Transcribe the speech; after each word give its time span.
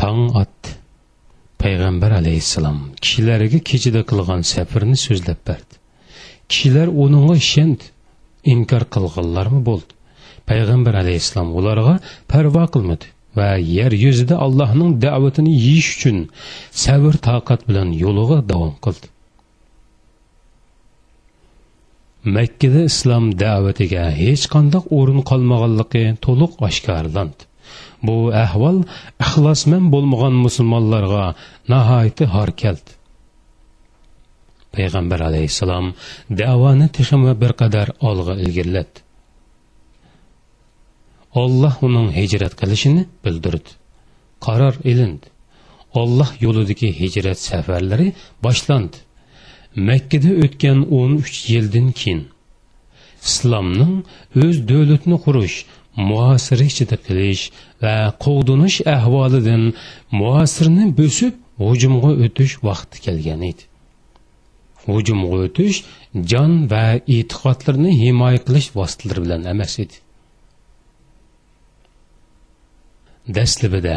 tong 0.00 0.24
ot 0.42 0.58
payg'ambar 1.62 2.10
alayhissalom 2.20 2.78
kishilarga 3.02 3.58
kechida 3.70 4.02
qilgan 4.10 4.42
safarni 4.52 4.96
so'zlab 5.06 5.40
berdi. 5.48 5.74
Kishilar 6.50 6.88
uningga 7.04 7.34
ishandi 7.44 7.84
inkor 8.54 8.82
qilganlarmi 8.94 9.60
bo'ldi. 9.68 9.92
Payg'ambar 10.48 10.94
alayhissalom 11.02 11.50
ularga 11.58 11.94
parvo 12.32 12.64
qilmadi 12.74 13.06
va 13.38 13.50
yer 13.76 13.92
yuzida 14.04 14.34
allohning 14.46 14.90
da'vatini 15.04 15.52
yeyish 15.66 15.90
uchun 15.96 16.18
sabr 16.84 17.14
toqat 17.28 17.60
bilan 17.68 17.88
yo'liga 18.04 18.38
davom 18.52 18.74
qildi. 18.84 19.06
Makkada 22.36 22.82
islom 22.92 23.24
da'vatiga 23.44 24.04
hech 24.22 24.44
qanday 24.54 24.82
o'rin 24.98 25.20
qolmaganligi 25.30 26.04
to'liq 26.24 26.52
oshkorlandi. 26.68 27.47
Bu 28.06 28.16
ahvol 28.44 28.78
ixlosman 29.24 29.84
bo'lmagan 29.94 30.34
musulmonlarga 30.44 31.24
nihoyatda 31.72 32.24
har 32.34 32.50
keldi. 32.62 32.90
Payg'ambar 34.74 35.20
alayhissalom 35.28 35.86
davoni 36.40 36.88
texmi 36.98 37.34
bir 37.42 37.52
qadar 37.60 37.88
olg'a 38.10 38.34
ilgirladi. 38.44 38.96
Olloh 41.42 41.74
uning 41.86 42.08
hijrat 42.18 42.54
qilishini 42.60 43.02
bildirdi. 43.24 43.70
Qaror 44.46 44.74
ilindi. 44.90 45.26
Olloh 46.00 46.30
yo'lidagi 46.44 46.88
hijrat 47.00 47.38
safarlari 47.48 48.08
boshlandi. 48.44 48.96
Makkada 49.88 50.30
o'tgan 50.44 50.78
13 50.90 51.50
yildan 51.52 51.88
keyin 52.00 52.22
islomning 53.26 53.94
o'z 54.44 54.56
davlatini 54.70 55.18
qurish 55.24 55.56
muasir 56.10 56.58
ichida 56.70 56.96
qilish 57.06 57.44
va 57.82 57.94
qovdinish 58.24 58.78
ahvolidan 58.96 59.64
muasirni 60.20 60.86
bo'sib 61.00 61.34
hujumga 61.62 62.10
o'tish 62.24 62.54
vaqti 62.68 62.96
kelgan 63.06 63.42
edi. 63.50 63.64
Hujumga 64.86 65.36
o'tish 65.46 65.78
jon 66.30 66.52
va 66.72 66.84
e'tiqodlarni 67.16 67.90
himoya 68.02 68.40
qilish 68.46 68.68
vositalari 68.78 69.20
bilan 69.24 69.42
emas 69.54 69.74
edi. 69.84 69.96
Dastlabida 73.36 73.96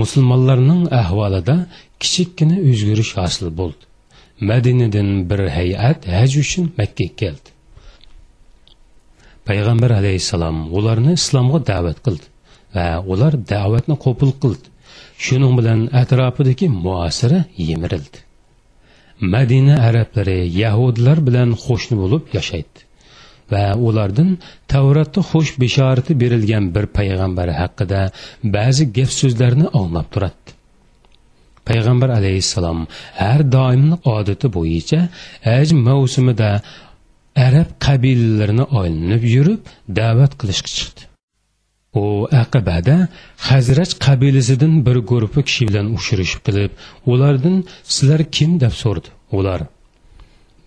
musulmonlarning 0.00 0.82
ahvolida 1.00 1.56
kichikkina 2.02 2.56
o'zgarish 2.70 3.12
hosil 3.18 3.48
bo'ldi. 3.60 3.82
Madinadan 4.50 5.10
bir 5.30 5.40
hay'at 5.56 6.00
haj 6.16 6.32
uchun 6.42 6.64
makka 6.78 7.06
keldi. 7.20 7.53
Payg'ambar 9.48 9.90
alayhissalom 10.00 10.56
ularni 10.78 11.12
islomga 11.20 11.58
da'vat 11.70 11.98
qildi 12.06 12.26
va 12.76 12.86
ular 13.12 13.32
da'vatni 13.54 13.96
qabul 14.04 14.32
qildi. 14.42 14.66
Shuning 15.24 15.52
bilan 15.58 15.80
atrofidagi 16.02 16.66
muasira 16.84 17.40
yemirildi. 17.68 18.18
Madina 19.34 19.74
arablari 19.88 20.40
yahudlar 20.62 21.18
bilan 21.28 21.50
qo'shni 21.64 21.96
bo'lib 22.02 22.24
yashaydi 22.36 22.80
va 23.52 23.64
ulardan 23.88 24.30
tavratda 24.72 25.20
xush 25.30 25.52
bishorati 25.62 26.12
berilgan 26.22 26.64
bir 26.74 26.86
payg'ambar 26.98 27.48
haqida 27.60 28.00
ba'zi 28.56 28.84
gap 28.96 29.10
so'zlarni 29.20 29.66
anglab 29.80 30.08
turadi 30.14 30.54
payg'ambar 31.68 32.10
alayhissalom 32.18 32.80
har 33.22 33.40
doimni 33.56 33.96
odati 34.16 34.48
bo'yicha 34.56 35.00
haj 35.48 35.68
mavsumida 35.88 36.50
arab 37.36 37.68
qabilalarini 37.86 38.64
aylanib 38.80 39.22
yurib 39.34 39.60
da'vat 39.98 40.32
qilishga 40.40 40.70
chiqdi. 40.78 41.02
U 41.94 42.28
aqibada 42.42 42.96
hazrat 43.48 43.90
qabilasidan 44.06 44.74
bir 44.86 44.96
guruhi 45.10 45.42
kishi 45.48 45.62
bilan 45.68 45.86
uchrashib 45.96 46.40
qilib 46.46 46.70
ulardan 47.12 47.56
sizlar 47.94 48.20
kim? 48.36 48.50
deb 48.64 48.74
so'radi. 48.82 49.08
Ular 49.38 49.60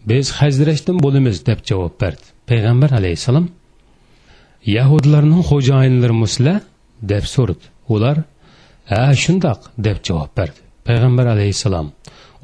biz 0.09 0.25
hazratdan 0.39 0.97
bo'lamiz 1.05 1.45
deb 1.49 1.59
javob 1.69 1.93
berdi. 2.01 2.25
Payg'ambar 2.49 2.89
alayhissalom 2.99 3.47
yahudlarning 4.77 5.43
xo'jayinlari 5.49 6.15
muslar 6.23 6.59
deb 7.11 7.25
so'radi. 7.35 7.65
Ular 7.93 8.17
ha 8.91 9.03
shundoq 9.23 9.59
deb 9.85 9.97
javob 10.07 10.31
berdi. 10.37 10.59
Payg'ambar 10.87 11.25
alayhissalom 11.35 11.87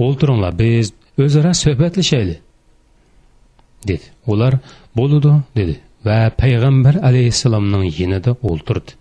o'ltiringlar 0.06 0.53
biz 0.64 0.86
o'zaro 1.24 1.53
suhbatlashaylik 1.64 2.40
dedi. 3.90 4.12
Ular 4.32 4.54
bo'ludi 4.98 5.34
dedi 5.58 5.76
va 6.08 6.20
payg'ambar 6.42 6.96
alayhissalomning 7.10 7.86
yinida 8.00 8.32
o'ltirdi. 8.50 8.92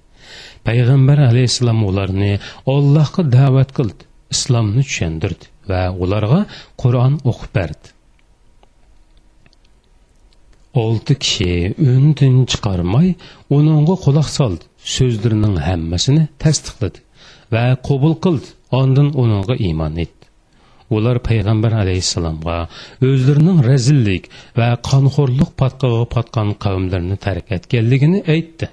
Payg'ambar 0.69 1.19
alayhissalom 1.31 1.81
ularni 1.91 2.33
ollohga 2.75 3.23
da'vat 3.37 3.71
qildi 3.79 4.03
islomni 4.35 4.83
tushundirdi 4.89 5.51
va 5.71 5.83
ularga 6.05 6.41
qur'on 6.83 7.15
o'qib 7.31 7.53
berdi. 7.59 7.89
Olti 10.85 11.15
kishi 11.23 11.53
undin 11.93 12.37
chiqarmay 12.51 13.09
uningga 13.57 13.97
quloq 14.05 14.29
soldi 14.39 14.65
so'zlarining 14.97 15.57
hammasini 15.69 16.25
tasdiqladi 16.43 16.99
va 17.55 17.65
qabul 17.89 18.15
qildi 18.25 18.49
ondin 18.81 19.09
uningga 19.23 19.55
iymon 19.67 19.95
etdi. 20.05 20.22
Ular 20.97 21.17
payg'ambar 21.29 21.73
alayhissalomga 21.83 22.59
o'zlarining 23.09 23.59
razillik 23.69 24.29
va 24.61 24.69
qonxo'rlik 24.91 25.51
patqig'i 25.63 26.05
patgan 26.15 26.49
qavmlarni 26.65 27.17
tark 27.27 27.47
etganligini 27.57 28.21
aytdi. 28.35 28.67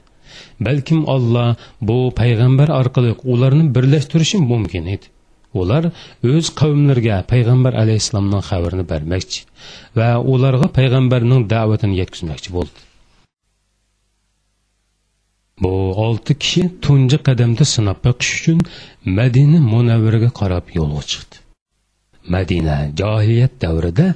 Balkim 0.66 1.00
olloh 1.16 1.50
bu 1.88 1.98
payg'ambar 2.22 2.70
orqali 2.80 3.12
ularni 3.34 3.66
birlashtirishi 3.76 4.38
mumkin 4.52 4.86
edi. 4.96 5.08
Ular 5.62 5.84
o'z 6.32 6.48
qavmlariga 6.60 7.16
payg'ambar 7.32 7.74
alayhissalomning 7.84 8.44
xabarini 8.50 8.86
bermoqchi 8.92 9.40
va 10.00 10.10
ularga 10.34 10.68
payg'ambarning 10.78 11.42
da'vatini 11.54 11.96
yetkazmoqchi 12.02 12.54
bo'ldi. 12.58 12.80
Bu 15.64 15.72
olti 16.06 16.34
kishi 16.44 16.64
tunji 16.86 17.18
qadamda 17.28 17.66
sinab 17.74 17.98
boqish 18.08 18.32
uchun 18.38 18.60
madina 19.20 19.60
munavvaraga 19.74 20.30
qarab 20.40 20.66
yo'lga 20.78 21.04
chiqdi. 21.12 21.39
Madina 22.36 22.78
johiliyat 23.00 23.54
davrida 23.62 24.08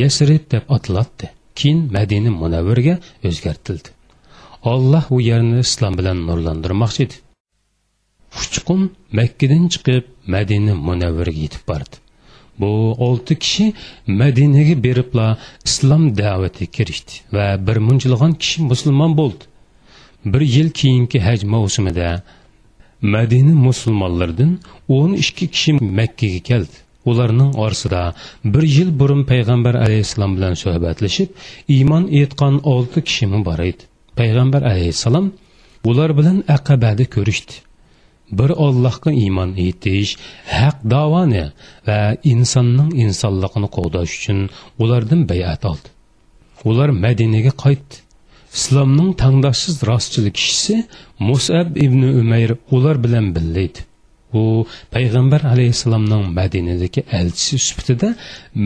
yasrib 0.00 0.50
deb 0.52 0.64
ataladi 0.76 1.26
keyin 1.58 1.78
madina 1.96 2.30
munavvarga 2.42 2.94
o'zgartirildi 3.28 3.96
olloh 4.72 5.04
u 5.10 5.20
yerni 5.20 5.58
islom 5.66 5.98
bilan 5.98 6.18
nurlantirmoqchi 6.28 7.02
edi. 7.06 7.16
Uchqun 8.40 8.82
makkadan 9.18 9.64
chiqib 9.74 10.04
madina 10.34 10.74
munavvarga 10.88 11.40
yetib 11.44 11.62
bordi. 11.70 11.96
Bu 12.60 12.70
olti 13.06 13.34
kishi 13.44 13.66
madinaga 14.20 14.74
beribla 14.86 15.26
islom 15.68 16.04
da'vatiga 16.20 16.72
kirishdi 16.76 17.12
va 17.36 17.46
bir 17.66 17.76
munchilg'an 17.88 18.32
kishi 18.42 18.58
musulmon 18.70 19.12
bo'ldi. 19.20 19.44
Bir 20.32 20.42
yil 20.54 20.70
keyingi 20.80 21.18
haj 21.26 21.40
mavsumida 21.54 22.08
madina 23.14 23.54
musulmonlaridan 23.66 24.52
o'n 24.98 25.10
ikki 25.22 25.46
kishi 25.54 25.70
makkaga 25.98 26.40
keldi. 26.50 26.76
Ularning 27.10 27.52
orasida 27.64 28.02
bir 28.44 28.64
yil 28.76 28.90
burun 29.00 29.22
payg'ambar 29.30 29.74
alayhissalom 29.84 30.32
bilan 30.36 30.54
suhbatlashib 30.62 31.28
iymon 31.76 32.04
etgan 32.22 32.54
olti 32.72 32.98
kishimi 33.08 33.40
bor 33.48 33.60
edi. 33.70 33.82
Payg'ambar 34.18 34.62
alayhissalom 34.72 35.26
ular 35.90 36.10
bilan 36.18 36.38
aqabada 36.56 37.04
ko'rishdi. 37.14 37.54
Bir 38.38 38.50
ollohga 38.66 39.10
iymon 39.22 39.50
etish 39.66 40.10
haq 40.58 40.78
davoni 40.94 41.44
va 41.88 42.00
insonning 42.32 42.90
insonligini 43.04 43.68
qo'g'dash 43.76 44.12
uchun 44.18 44.38
ulardan 44.82 45.20
bayat 45.30 45.62
oldi. 45.70 45.88
Ular 46.70 46.90
madinaga 47.04 47.52
qaytdi. 47.64 47.94
Islomning 48.58 49.10
tangdoshsiz 49.22 49.76
rostchilik 49.90 50.34
kishisi 50.40 50.76
musab 51.28 51.68
ibn 51.86 52.00
umayr 52.22 52.50
ular 52.76 52.96
bilan 53.04 53.26
billaydi 53.36 53.80
u 54.32 54.66
payg'ambar 54.94 55.40
alayhissalomning 55.52 56.24
madinadagi 56.38 57.00
elchisi 57.18 57.58
sifatida 57.66 58.08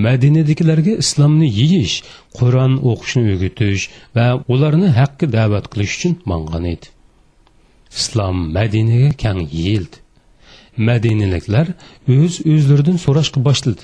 madinadagilarga 0.07 0.95
islomni 1.05 1.49
yeyish 1.61 1.97
qur'on 2.39 2.73
o'qishni 2.91 3.23
o'rgatish 3.33 3.83
va 4.17 4.27
ularni 4.53 4.89
haqqa 5.01 5.27
da'vat 5.37 5.65
qilish 5.73 5.95
uchun 5.99 6.15
mangan 6.31 6.65
edi. 6.75 6.87
Islom 8.01 8.37
madinaga 8.57 9.11
kang 9.23 9.41
yeyildi. 9.61 9.97
Madinaliklar 10.89 11.67
o'z 12.17 12.35
o'zlaridan 12.53 12.97
so'rashga 13.05 13.41
boshladi. 13.49 13.83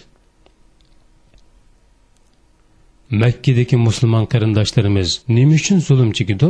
Makkadagi 3.23 3.77
musulmon 3.89 4.25
qarindoshlarimiz 4.33 5.11
nima 5.37 5.55
uchun 5.61 5.79
zulm 5.89 6.11
chekidi 6.19 6.49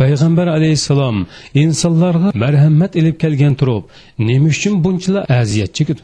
payg'ambar 0.00 0.46
alayhissalom 0.56 1.16
insonlarga 1.62 2.28
marhamat 2.44 2.92
ilib 3.00 3.16
kelgan 3.22 3.54
turib 3.60 3.84
nima 4.28 4.48
uchun 4.54 4.74
bunchalar 4.84 5.24
aziyat 5.40 5.72
chekidi 5.78 6.02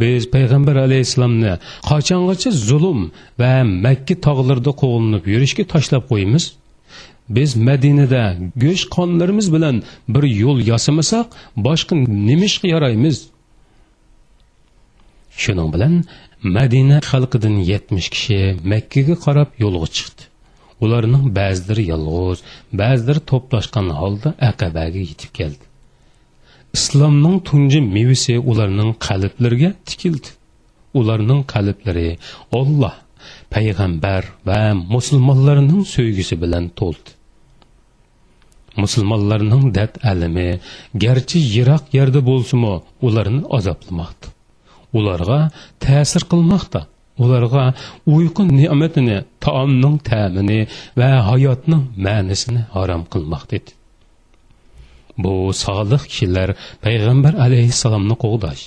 biz 0.00 0.22
payg'ambar 0.34 0.76
alayhissalomni 0.86 1.52
qachongacha 1.90 2.50
zulm 2.68 3.00
va 3.40 3.54
makka 3.86 4.14
tog'larida 4.26 4.72
qo'g'linib 4.82 5.24
yurishga 5.34 5.64
tashlab 5.72 6.04
qo'yamiz? 6.12 6.44
Biz 7.36 7.50
madinada 7.68 8.22
go'sht 8.62 8.86
qonlarimiz 8.96 9.46
bilan 9.54 9.76
bir 10.14 10.24
yo'l 10.42 10.58
yasamasak 10.72 11.26
boshqa 11.66 11.94
nima 12.28 12.44
ish 12.50 12.58
yaraymiz? 12.74 13.16
Shuning 15.42 15.68
bilan 15.74 15.94
madina 16.56 16.98
xalqidan 17.10 17.56
yetmish 17.72 18.08
kishi 18.14 18.38
makkaga 18.72 19.14
qarab 19.24 19.48
yo'lga 19.62 19.88
chiqdi. 19.96 20.22
Ularning 20.84 21.24
ba'zilari 21.38 21.84
yolg'iz 21.92 22.38
ba'zilari 22.80 23.20
to'plashgan 23.30 23.88
holda 24.00 24.30
aqabaga 24.50 25.00
yetib 25.10 25.30
keldi. 25.38 25.64
Islomning 26.78 27.36
tunji 27.48 27.80
mevisi 27.94 28.34
ularning 28.50 28.90
qalblariga 29.06 29.70
tikildi. 29.88 30.28
Ularning 31.00 31.40
qalblari 31.52 32.10
olloh 32.60 32.96
payg'ambar 33.54 34.22
va 34.48 34.60
musulmonlarning 34.94 35.82
so'ygisi 35.94 36.34
bilan 36.42 36.64
to'ldi. 36.80 37.10
Musulmonlarning 38.82 39.64
dad 39.78 39.92
alimi 40.10 40.48
garchi 41.04 41.38
yiroq 41.54 41.84
yerda 41.96 42.20
bo'lsimi 42.30 42.74
ularni 43.06 43.42
azoblamoqda 43.58 44.28
ularga 44.98 45.40
ta'sir 45.84 46.22
qilmoqda. 46.30 46.80
Ularga 47.22 47.64
uyqu 48.16 48.42
ne'matini 48.60 49.18
taomning 49.44 49.96
ta'mini 50.10 50.60
va 51.00 51.10
hayotning 51.30 51.82
ma'nisini 52.06 52.62
harom 52.76 53.02
qilmoqda 53.12 53.54
edi 53.60 53.72
bu 55.24 55.52
solih 55.64 56.02
kishilar 56.10 56.48
payg'ambar 56.84 57.32
alayhissalomni 57.46 58.16
qo'g'dash 58.24 58.62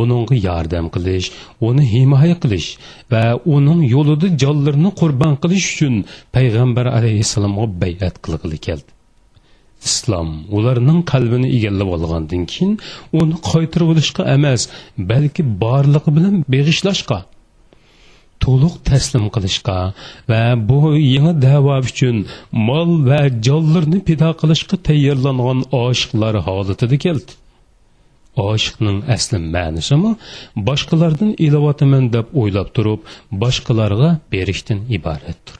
uningga 0.00 0.36
yordam 0.48 0.86
qilish 0.94 1.26
uni 1.68 1.84
himoya 1.94 2.36
qilish 2.42 2.68
va 3.12 3.24
uning 3.56 3.80
yo'lida 3.94 4.28
jonlarini 4.42 4.90
qurbon 5.00 5.34
qilish 5.42 5.66
uchun 5.72 5.94
payg'ambar 6.36 6.86
alayhissalomga 6.98 7.66
bayat 7.82 8.14
qilg'ili 8.24 8.58
keldi. 8.66 8.90
Islom 9.88 10.28
ularning 10.56 11.00
qalbini 11.12 11.48
egallab 11.56 11.88
olgandan 11.96 12.42
keyin 12.52 12.72
uni 13.20 13.36
qaytirib 13.50 13.88
olishga 13.94 14.22
emas 14.36 14.62
balki 15.10 15.42
borlig'i 15.64 16.10
bilan 16.16 16.34
beg'ishlashga 16.54 17.18
to'liq 18.44 18.74
taslim 18.88 19.24
qilishga 19.34 19.78
va 20.30 20.42
bu 20.68 20.78
yangi 21.14 21.34
davo 21.46 21.76
uchun 21.90 22.16
mol 22.68 22.90
va 23.10 23.20
jonlarni 23.46 24.00
pido 24.08 24.30
qilishga 24.40 24.76
tayyorlangan 24.88 25.60
oshiqlar 25.84 26.34
holatida 26.48 26.96
keldi. 27.04 27.32
Oshiqning 28.50 28.98
asli 29.14 29.38
ma'nisimi 29.54 30.10
boshqalardan 30.68 31.30
ilovotaman 31.46 32.04
deb 32.16 32.26
o'ylab 32.40 32.68
turib 32.76 33.00
boshqalarga 33.42 34.10
berishdan 34.32 34.80
iboratdir 34.98 35.56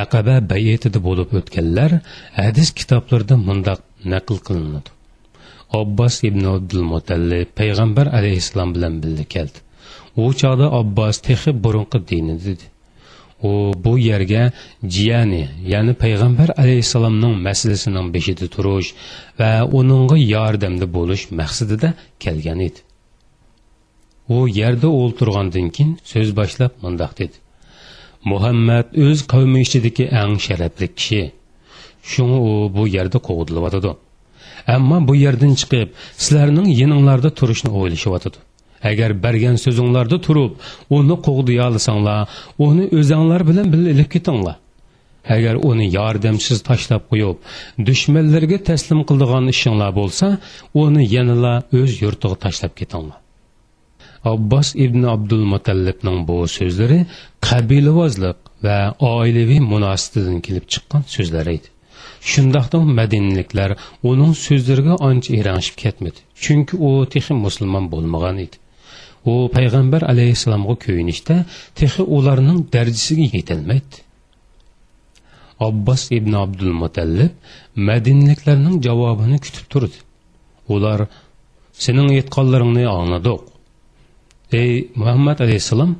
aqaba 0.00 0.34
bayetida 0.52 0.98
bo'lib 1.08 1.30
o'tganlar 1.38 1.92
hadis 2.40 2.68
kitoblarida 2.78 3.36
mundoq 3.48 3.80
naql 4.12 4.38
qilinadi. 4.46 4.90
Abbos 5.80 6.14
ibn 6.28 6.44
abdulmutallib 6.56 7.48
payg'ambar 7.60 8.06
alayhissalom 8.18 8.74
bilan 8.74 8.94
birga 9.02 9.24
keldi. 9.34 9.58
U 10.22 10.24
chog'da 10.40 10.66
abbos 10.80 11.16
texi 11.28 11.50
burunqi 11.64 11.98
dini 12.10 12.36
dedi. 12.46 12.66
U 13.50 13.52
bu 13.84 13.92
yerga 13.98 14.42
jiyani 14.94 15.44
ya'ni 15.72 15.94
payg'ambar 16.02 16.48
alayhissalomning 16.62 17.34
masalasining 17.48 18.08
beshida 18.14 18.46
turish 18.54 18.90
va 19.38 19.50
uningga 19.78 20.16
yordamda 20.34 20.86
bo'lish 20.96 21.24
maqsadida 21.40 21.88
kelgan 22.24 22.60
edi. 22.68 22.80
U 24.34 24.36
yerda 24.60 24.88
o'ltirgandan 25.00 25.68
keyin 25.76 25.92
so'z 26.12 26.28
boshlab 26.38 26.72
mundoq 26.84 27.12
dedi. 27.20 27.36
Muhammad 28.30 28.86
o'z 29.06 29.18
qavmi 29.32 29.58
ichidagi 29.66 30.04
eng 30.22 30.34
sharafli 30.46 30.88
kishi. 30.98 31.22
Shunga 32.12 32.38
u 32.50 32.52
bu 32.76 32.82
yerda 32.96 33.18
qo'g'dilyotidi 33.28 33.92
ammo 34.76 34.96
bu 35.08 35.14
yerdan 35.24 35.52
chiqib 35.60 35.88
sizlarning 36.22 36.68
yininglarda 36.80 37.30
turishni 37.38 37.70
o'ylashyotidi 37.80 38.38
agar 38.90 39.22
bergan 39.22 39.56
so'zinglarda 39.64 40.18
turib 40.26 40.52
uni 40.96 41.16
qo'g'diya 41.26 41.64
olsanglar 41.70 42.28
uni 42.66 42.84
o'zanglar 42.98 43.40
bilan 43.48 43.66
bilib 43.72 44.10
ketinglar. 44.14 44.56
Agar 45.36 45.54
uni 45.70 45.86
yordamsiz 45.98 46.58
tashlab 46.68 47.02
qo'yib 47.10 47.36
dushmanlarga 47.88 48.58
taslim 48.68 49.00
qildigan 49.08 49.44
ishinglar 49.54 49.90
bo'lsa 50.00 50.26
uni 50.84 51.02
yanala 51.16 51.54
o'z 51.80 51.92
yurtiga 52.04 52.36
tashlab 52.44 52.72
ketinglar. 52.80 53.18
Abbos 54.32 54.68
ibn 54.84 55.02
abdul 55.14 55.44
mutallibning 55.54 56.18
bu 56.28 56.36
so'zlari 56.56 56.98
qabilavozlik 57.48 58.38
va 58.64 58.78
oilaviy 59.14 59.60
munosabatidan 59.72 60.38
kelib 60.46 60.66
chiqqan 60.72 61.02
so'zlar 61.14 61.46
edi. 61.56 61.71
Shundoqdan 62.30 62.84
madinliklar 62.98 63.70
uning 64.10 64.32
so'zlariga 64.44 64.94
ancha 65.08 65.30
erangishib 65.40 65.76
ketmadi. 65.82 66.18
Chunki 66.42 66.74
u 66.86 66.90
texi 67.12 67.32
musulmon 67.44 67.84
bo'lmagan 67.92 68.36
edi. 68.44 68.56
U 69.30 69.32
payg'ambar 69.56 70.02
alayhissalomga 70.12 70.74
ko'yinishda 70.84 71.36
texi 71.80 72.02
ularning 72.16 72.58
darajasiga 72.74 73.26
yetolmaydi 73.36 73.96
abbos 75.68 76.02
ibn 76.18 76.32
abdul 76.44 76.72
mutallib 76.82 77.32
madinliklarning 77.88 78.76
javobini 78.86 79.38
kutib 79.44 79.66
turdi. 79.72 79.98
Ular 80.74 81.00
sening 81.84 82.08
aytganlaringni 82.16 82.84
angladiq 82.98 83.40
ey 84.60 84.70
muhammad 85.00 85.38
alayhissalom 85.44 85.92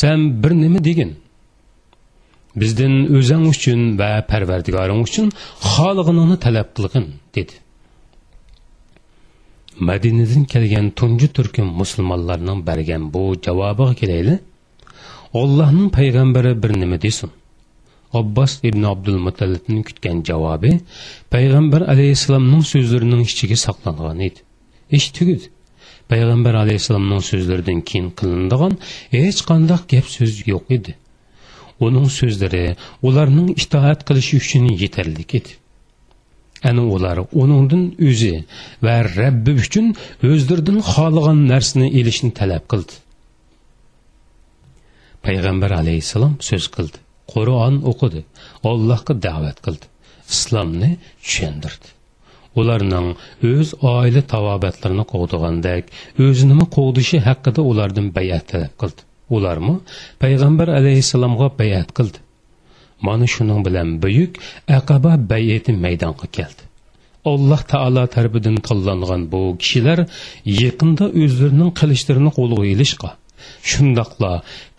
sen 0.00 0.18
bir 0.42 0.52
nima 0.62 0.80
degin? 0.88 1.10
Bizdin 2.56 2.94
o'zing 3.18 3.42
uchun 3.52 3.80
va 4.00 4.10
parvardigoring 4.30 5.00
uchun 5.08 5.26
xolig'iningni 5.72 6.36
talab 6.44 6.68
qilgin 6.76 7.06
dedi. 7.36 7.54
Madinadan 9.88 10.44
kelgan 10.52 10.86
tunji 10.98 11.28
turkum 11.36 11.68
musulmonlarning 11.80 12.58
bergan 12.68 13.02
bu 13.14 13.22
javobiga 13.46 13.94
kelayli 14.00 14.34
ollohning 15.40 15.88
payg'ambari 15.98 16.52
bir 16.62 16.72
nima 16.80 17.02
desin? 17.02 17.30
Abbos 18.12 18.52
ibn 18.68 18.82
abdul 18.92 19.18
mutallibning 19.26 19.82
kutgan 19.88 20.16
javobi 20.30 20.72
payg'ambar 21.34 21.82
alayhissalomning 21.92 22.62
so'zlarining 22.72 23.22
ichiga 23.30 23.56
saqlangan 23.66 24.20
edi. 24.28 24.40
Ish 24.98 25.08
tugidi 25.16 25.46
payg'ambar 26.12 26.54
alayhissalomning 26.62 27.22
so'zlaridan 27.30 27.78
keyin 27.88 28.08
qilinadigan 28.18 28.74
hech 29.16 29.40
qanday 29.50 29.80
gap 29.92 30.06
so'z 30.16 30.34
yo'q 30.52 30.64
edi. 30.76 30.92
Uning 31.86 32.06
so'zlari 32.18 32.64
ularning 33.08 33.48
itoat 33.62 34.00
qilishi 34.08 34.34
uchun 34.42 34.64
yetarli 34.82 35.24
edi. 35.38 35.52
Ana 36.68 36.82
ular 36.94 37.18
uningdan 37.42 37.84
o'zi 38.08 38.34
va 38.84 38.96
rabbi 39.20 39.52
uchun 39.64 39.86
o'zlaridan 40.30 40.78
xohlagan 40.92 41.38
narsani 41.52 41.88
ilishni 42.00 42.30
talab 42.40 42.64
qildi. 42.72 42.94
Payg'ambar 45.26 45.70
alayhissalom 45.80 46.34
so'z 46.48 46.66
qildi 46.76 46.98
qur'on 47.32 47.74
o'qidi 47.90 48.20
allohga 48.70 49.14
da'vat 49.26 49.58
qildi 49.66 49.86
islomni 50.34 50.90
tushundirdi 51.24 51.88
ularning 52.60 53.08
o'z 53.52 53.68
oila 53.92 54.22
tavobatlarini 54.32 55.04
qo'g'digandek 55.12 55.92
o'zini 56.26 56.66
qo'g'dishi 56.76 57.22
haqida 57.28 57.60
ulardan 57.70 58.08
bayat 58.16 58.44
talab 58.52 58.74
qildi. 58.82 59.00
Ularmi? 59.36 59.74
Payg'ambar 60.22 60.68
alayhissalomga 60.78 61.46
bayat 61.60 61.88
qildi. 61.98 62.18
Mana 63.06 63.26
shuning 63.34 63.60
bilan 63.66 63.88
buyuk 64.02 64.32
aqaba 64.78 65.12
bayati 65.32 65.72
maydonga 65.84 66.26
keldi. 66.36 66.62
Alloh 67.32 67.60
taolo 67.72 68.04
tarbidan 68.16 68.56
tanlangan 68.66 69.22
bu 69.32 69.40
kishilar 69.62 69.98
yaqinda 70.62 71.04
o'zlarining 71.22 71.70
qilichlarini 71.80 72.30
qo'lga 72.38 72.64
ilishqa 72.74 73.10
shundoqla 73.70 74.32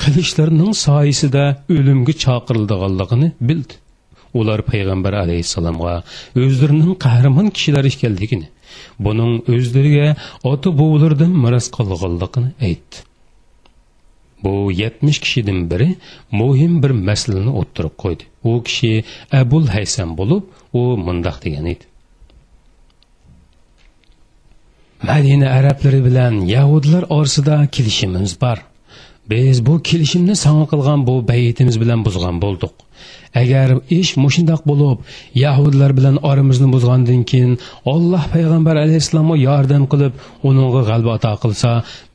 qilichlarining 0.04 0.74
soyisida 0.86 1.44
o'limga 1.76 2.14
chaqirildiganligini 2.24 3.30
bildi. 3.50 3.74
Ular 4.40 4.60
payg'ambar 4.72 5.14
alayhissalomga 5.24 5.96
o'zlarining 6.44 6.94
qahramon 7.06 7.48
kishilar 7.56 7.86
ekanligini 7.94 8.48
buning 9.06 9.32
o'zlariga 9.56 10.08
ota 10.52 10.70
bovlardan 10.82 11.32
meros 11.44 11.68
qolganligini 11.78 12.50
aytdi. 12.68 12.98
Bu 14.44 14.72
yetmish 14.82 15.20
kishidan 15.24 15.60
biri 15.72 15.90
muhim 16.40 16.74
bir 16.84 16.92
masalani 17.10 17.52
o'ttirib 17.62 17.96
qo'ydi. 18.04 18.24
U 18.50 18.52
kishi 18.68 19.04
abul 19.42 19.66
haysam 19.76 20.10
bo'lib 20.20 20.44
u 20.80 20.82
mundoq 21.06 21.38
degan 21.46 21.66
edi. 21.74 21.86
Madina 25.10 25.48
arablari 25.58 26.06
bilan 26.06 26.34
yahudlar 26.56 27.04
orasida 27.10 27.56
kelishimimiz 27.76 28.42
bor. 28.42 28.58
Biz 29.30 29.66
bu 29.66 29.74
kelishimni 29.84 30.36
sanga 30.36 30.66
qilgan 30.72 31.08
bu 31.08 31.28
bayitimiz 31.28 31.82
bilan 31.82 32.06
buzgan 32.06 32.42
bo'ldik. 32.44 32.74
Agar 33.42 33.68
ish 34.00 34.12
mushundoq 34.24 34.62
bo'lib 34.70 34.98
yahudlar 35.44 35.92
bilan 35.98 36.16
oramizni 36.30 36.68
buzgandan 36.76 37.22
keyin 37.32 37.54
olloh 37.94 38.24
payg'ambar 38.34 38.76
alayhissalomga 38.84 39.38
yordam 39.48 39.84
qilib 39.92 40.14
uningga 40.50 40.82
g'alaba 40.90 41.12
ato 41.18 41.34
qilsa 41.44 41.70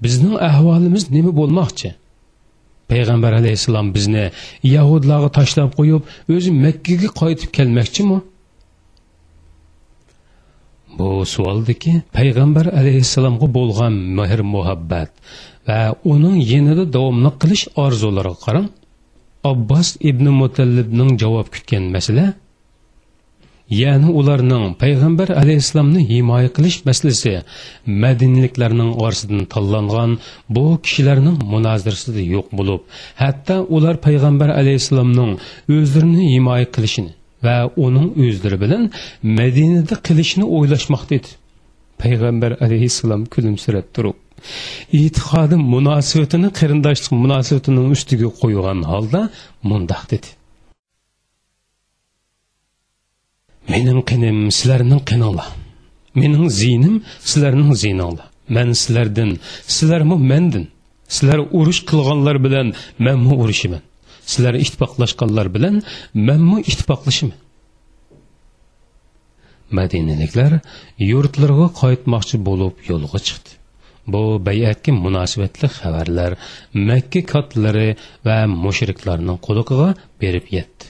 bizning 0.05 0.35
ahvolimiz 0.51 1.05
nima 1.17 1.33
bo'lmoqchi? 1.41 1.89
Payg'ambar 2.91 3.33
alayhissalom 3.41 3.87
bizni 3.97 4.25
yahudlarga 4.75 5.31
tashlab 5.39 5.71
qo'yib 5.79 6.03
o'zi 6.37 6.51
makkaga 6.65 7.09
qaytib 7.21 7.51
kelmoqchimi? 7.59 8.19
Bu 10.99 11.09
savoldiki 11.35 11.93
payg'ambar 12.19 12.67
alayhissalomga 12.81 13.47
bo'lgan 13.59 13.95
mehr 14.19 14.41
muhabbat 14.55 15.11
va 15.69 15.81
uning 16.13 16.37
yanada 16.53 16.85
davomli 16.97 17.31
qilish 17.43 17.65
orzulariga 17.85 18.39
qarang 18.47 18.69
abbos 19.53 19.89
ibn 20.11 20.27
mutallibning 20.41 21.11
javob 21.23 21.47
kutgan 21.55 21.85
masala 21.97 22.25
ya'ni 23.71 24.09
ularning 24.21 24.65
payg'ambar 24.83 25.29
alayhissalomni 25.43 26.01
himoya 26.11 26.49
qilish 26.57 26.79
masalasi 26.89 27.33
madinliklarning 27.87 28.91
orasidan 29.05 29.43
tanlangan 29.55 30.11
bu 30.57 30.65
kishilarning 30.85 31.39
munozirasida 31.53 32.23
yo'q 32.35 32.47
bo'lib 32.59 32.81
hatto 33.23 33.57
ular 33.77 33.95
payg'ambar 34.07 34.49
alayhissalomning 34.61 35.33
o'zlarini 35.77 36.25
himoya 36.35 36.67
qilishini 36.77 37.13
va 37.47 37.57
uning 37.87 38.09
o'zlari 38.25 38.59
bilan 38.65 38.83
madinada 39.41 39.97
qilishni 40.07 40.45
o'ylashmoqda 40.57 41.13
edi. 41.19 41.31
Payg'ambar 42.03 42.53
alayhissalom 42.65 43.23
kulimsirab 43.35 43.87
turib 43.97 44.17
e'tiqodi 45.01 45.57
munosabatini 45.75 46.49
qarindoshlik 46.59 47.13
munosabatining 47.25 47.87
ustiga 47.97 48.29
qo'ygan 48.41 48.81
holda 48.93 49.21
mundoq 49.71 50.03
dedi. 50.13 50.29
Mening 53.73 54.01
qinim 54.11 54.39
sizlarning 54.59 55.03
qininglar 55.11 55.49
mening 56.21 56.47
zinim 56.61 56.97
sizlarning 57.31 57.71
zininglar 57.83 58.29
man 58.57 58.69
sizlardan 58.81 59.31
sizlarmi 59.77 60.17
mendan 60.31 60.67
sizlar 61.09 61.39
urush 61.59 61.81
qilganlar 61.91 62.37
bilan 62.45 62.67
manmu 63.07 63.35
urushiman? 63.43 63.83
Sizlar 64.33 64.55
ittifoqlashganlar 64.65 65.47
bilan 65.57 65.75
manmu 66.29 66.57
ittifoqlashiman? 66.71 67.39
Madinaliklar 69.79 70.53
yurtlariga 71.11 71.69
qaytmoqchi 71.83 72.37
bo'lib 72.49 72.75
yo'lga 72.91 73.19
chiqdi. 73.27 73.51
Bu 74.13 74.23
bayatga 74.49 74.93
munosabatli 75.05 75.67
xabarlar 75.79 76.33
makka 76.89 77.21
kotlari 77.33 77.89
va 78.27 78.39
mushriklarning 78.65 79.39
quduqiga 79.47 79.89
berib 80.23 80.47
yetdi. 80.57 80.85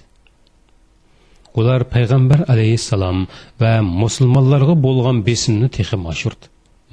Ular 1.61 1.81
payg'ambar 1.95 2.41
alayhissalom 2.53 3.19
va 3.63 3.73
musulmonlarga 4.03 4.75
bo'lgan 4.87 5.17
besimni 5.29 5.69
texim 5.79 6.03
oshirdi 6.13 6.47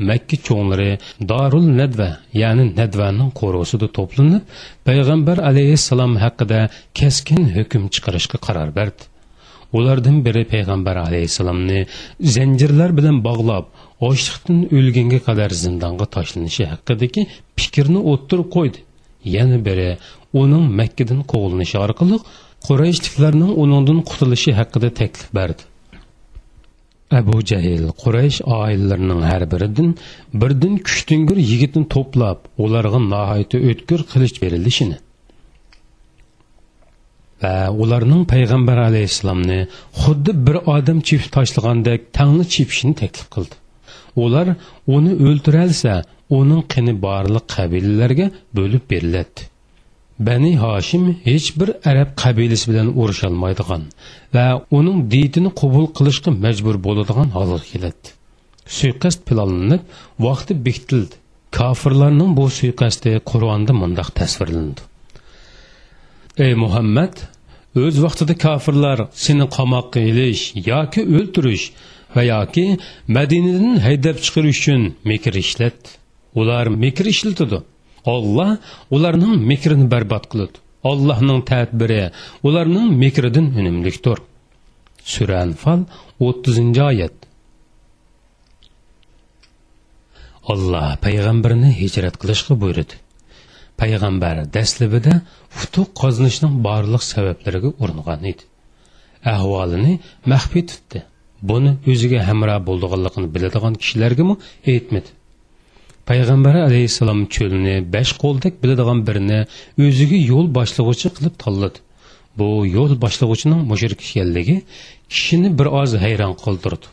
makka 0.10 0.36
cho'nglari 0.48 0.98
dorul 1.32 1.66
nadva 1.80 2.10
ya'ni 2.42 2.66
nadvaning 2.80 3.30
qo'rg'usida 3.40 3.88
to'planib 3.98 4.44
payg'ambar 4.88 5.38
alayhissalom 5.50 6.14
haqida 6.24 6.60
keskin 7.00 7.42
hukm 7.56 7.84
chiqarishga 7.94 8.38
qaror 8.46 8.70
berdi. 8.80 9.04
Ulardan 9.78 10.18
biri 10.26 10.44
payg'ambar 10.54 10.96
alayhissalomni 11.08 11.80
zanjirlar 12.36 12.90
bilan 12.98 13.18
bog'lab 13.28 13.66
ochliqdan 14.08 14.60
o'lgunga 14.78 15.20
qadar 15.28 15.50
zindonga 15.64 16.06
tashlanishi 16.16 16.64
haqidagi 16.74 17.22
fikrni 17.60 18.00
o'ttirib 18.12 18.50
qo'ydi. 18.56 18.80
Yana 19.36 19.58
biri 19.68 19.90
uning 20.42 20.66
makkadan 20.80 21.22
quvlanishi 21.32 21.78
orqali 21.86 22.18
qurayshliklarning 22.68 23.52
uningdan 23.64 24.00
qutulishi 24.10 24.52
haqida 24.60 24.90
taklif 25.00 25.30
berdi. 25.38 25.64
Abu 27.20 27.38
jahl 27.52 27.86
quraysh 28.04 28.40
oilalarining 28.60 29.22
har 29.32 29.44
biridan 29.54 29.90
birdan 30.42 30.76
kuchtingir 30.88 31.38
yigitni 31.52 31.84
to'plab 31.96 32.40
ularga 32.66 33.00
nihoyatda 33.14 33.58
o'tkir 33.70 34.00
qilich 34.12 34.36
berilishini 34.44 34.98
va 37.44 37.54
ularning 37.84 38.24
payg'ambar 38.34 38.78
alayhissalomni 38.88 39.60
xuddi 40.02 40.32
bir 40.48 40.58
odam 40.76 41.00
chepib 41.08 41.30
tashlagandek 41.38 42.02
tangni 42.18 42.46
chepishini 42.54 42.96
taklif 43.02 43.28
qildi. 43.36 43.56
Ular 44.24 44.48
uni 44.96 45.14
o'ltiralsa 45.28 45.94
uning 46.40 46.62
qini 46.74 46.94
borliq 47.06 47.46
qabilalarga 47.56 48.28
bo'lib 48.58 48.84
beriladi. 48.92 49.42
Bani 50.20 50.58
hoshim 50.58 51.04
hech 51.26 51.48
bir 51.60 51.70
arab 51.92 52.10
qabilasi 52.24 52.66
bilan 52.72 52.88
urusholmaydigan 53.02 53.84
va 54.36 54.46
uning 54.78 55.00
diytini 55.14 55.52
qabul 55.62 55.86
qilishga 55.98 56.32
majbur 56.46 56.76
bo'ladigan 56.88 57.30
holga 57.38 57.60
keladi. 57.72 58.08
Suiqasd 58.78 59.22
planlanib 59.28 59.84
vaqti 60.26 60.54
bekitildi 60.66 61.16
kofirlarning 61.58 62.32
bu 62.38 62.46
suiqasdi 62.60 63.12
qur'onda 63.32 63.74
mundoq 63.82 64.10
tasvirlandi. 64.20 64.82
Ey 66.46 66.54
muhammad 66.64 67.16
o'z 67.84 67.96
vaqtida 68.06 68.34
kofirlar 68.46 69.00
seni 69.26 69.46
qamoqqa 69.58 70.00
ilish 70.10 70.44
yoki 70.72 71.02
o'ltirish 71.18 71.66
va 72.16 72.24
yoki 72.34 72.66
madinadan 73.18 73.76
haydab 73.88 74.18
chiqarish 74.26 74.60
uchun 74.62 74.82
mikr 75.10 75.34
ishlatdi 75.44 75.90
ular 76.40 76.66
mikr 76.84 77.06
ishlatadi. 77.14 77.60
Olloh 78.06 78.58
ularning 78.96 79.36
mikrini 79.52 79.86
barbod 79.94 80.26
qiladi. 80.32 80.58
Ollohning 80.84 81.40
tadbiri 81.52 82.12
ularning 82.48 82.88
mikridan 83.04 83.46
unumlikdir. 83.60 84.18
Sura 85.14 85.38
anfal 85.46 85.80
o'ttizinchi 86.26 86.82
oyat. 86.92 87.16
Olloh 90.52 90.90
payg'ambarni 91.06 91.70
hijrat 91.82 92.16
qilishga 92.22 92.54
buyurdi. 92.62 92.96
Payg'ambar 93.82 94.36
dastlabida 94.56 95.14
futuq 95.58 95.90
qozonishning 96.02 96.56
barliq 96.68 97.04
sabablariga 97.14 97.70
uringan 97.84 98.22
edi. 98.32 98.44
Ahvolini 99.34 99.94
maxfiy 100.32 100.64
tutdi 100.72 101.00
buni 101.50 101.72
o'ziga 101.92 102.20
hamroh 102.30 102.60
bo'lganligini 102.70 103.28
biladigan 103.36 103.74
kishilargami 103.82 104.36
aytmadi. 104.72 105.10
Payg'ambar 106.10 106.56
alayhissalom 106.68 107.20
cho'lni 107.36 107.76
besh 107.96 108.12
qo'ldek 108.24 108.54
biladigan 108.64 109.00
birini 109.08 109.40
o'ziga 109.86 110.18
yo'l 110.32 110.48
boshlag'uchi 110.58 111.08
qilib 111.16 111.36
tanladi. 111.44 111.78
Bu 112.40 112.50
yo'l 112.76 112.94
boshlag'uchining 113.04 113.62
mushrik 113.72 114.00
ekanligi 114.08 114.58
kishini 115.14 115.50
bir 115.60 115.68
oz 115.82 115.92
hayron 116.04 116.34
qoldirdi. 116.44 116.88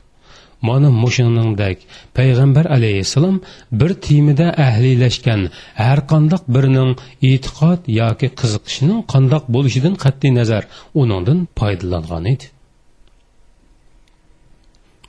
Mana 0.69 0.88
mushuningdek 1.02 1.79
payg'ambar 2.19 2.67
alayhissalom 2.76 3.37
bir 3.81 3.90
timida 4.07 4.47
ahliylashgan 4.67 5.43
har 5.83 5.99
qandoq 6.12 6.43
birining 6.55 6.90
e'tiqod 7.31 7.81
yoki 8.00 8.29
qiziqishining 8.40 9.00
qandoq 9.12 9.45
bo'lishidan 9.55 9.95
qat'iy 10.05 10.33
nazar 10.40 10.62
uningdan 11.02 11.38
foydalangan 11.59 12.25
edi. 12.35 12.47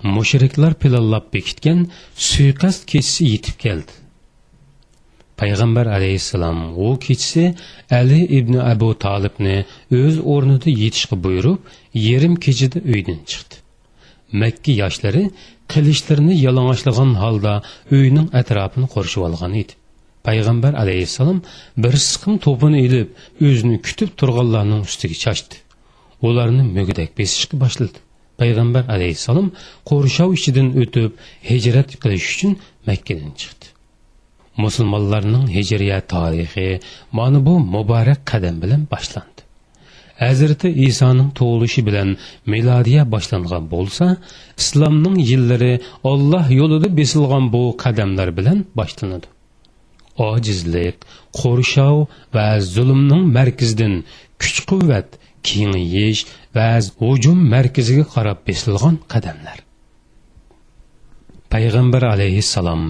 Mushriklar 0.04 0.74
planlab 0.82 1.26
bekitgan 1.34 1.80
suiqasd 2.30 2.86
kechisi 2.92 3.26
yetib 3.34 3.58
keldi. 3.66 3.94
Payg'ambar 5.42 5.86
alayhissalom 5.98 6.60
u 6.86 7.00
kechisi 7.06 7.56
ali 8.00 8.20
ibn 8.40 8.56
abu 8.74 8.90
tolibni 9.06 9.58
o'z 10.02 10.16
o'rnida 10.34 10.70
yetishga 10.84 11.16
buyurib 11.24 11.60
yarim 12.08 12.36
kechada 12.46 12.80
uydan 12.94 13.20
chiqdi. 13.32 13.56
Makka 14.42 14.72
yoshlari 14.82 15.24
qilichlarini 15.72 16.36
yalang'ochlagan 16.46 17.12
holda 17.24 17.54
uyning 17.98 18.28
atrofini 18.42 18.88
qurshib 18.94 19.22
olgan 19.28 19.54
edi. 19.62 19.74
Payg'ambar 20.28 20.74
alayhissalom 20.84 21.40
bir 21.84 21.96
siqim 22.10 22.38
to'pini 22.46 22.80
ilib 22.88 23.10
o'zini 23.48 23.78
kutib 23.88 24.10
turganlarning 24.20 24.82
ustiga 24.90 25.18
chashdi 25.24 25.56
ularni 26.28 26.64
mugidak 26.78 27.18
besishga 27.20 27.56
boshladi. 27.64 27.98
Payg'ambar 28.42 28.84
alayhissalom 28.96 29.48
qo'rshov 29.90 30.30
ichidan 30.38 30.68
o'tib 30.82 31.12
hijrat 31.50 31.90
qilish 32.02 32.28
uchun 32.34 32.52
makkadan 32.90 33.32
chiqdi. 33.42 33.66
Musulmonlarning 34.64 35.46
hijriyat 35.58 36.06
tarixi 36.16 36.68
mana 37.18 37.40
bu 37.48 37.54
muborak 37.76 38.22
qadam 38.32 38.56
bilan 38.64 38.82
boshlandi. 38.94 39.42
Hazrati 40.24 40.70
isoning 40.88 41.30
tug'ilishi 41.38 41.82
bilan 41.88 42.10
milodiya 42.54 43.04
boshlangan 43.14 43.64
bo'lsa 43.74 44.06
islomning 44.62 45.18
yillari 45.30 45.74
olloh 46.12 46.46
yo'lida 46.60 46.90
besilgan 47.00 47.46
bu 47.54 47.64
qadamlar 47.84 48.30
bilan 48.38 48.58
boshlanadi. 48.80 49.28
Ojizlik 50.30 50.96
qo'rshov 51.40 51.98
va 52.36 52.48
zulmning 52.76 53.24
markazidan 53.38 53.94
kuch 54.42 54.60
quvvat 54.70 55.08
kengayish 55.48 56.22
va 56.56 56.68
hujum 57.02 57.40
markaziga 57.54 58.06
qarab 58.14 58.40
besilgan 58.48 58.96
qadamlar. 59.14 59.58
Payg'ambar 61.54 62.04
alayhissalom 62.14 62.84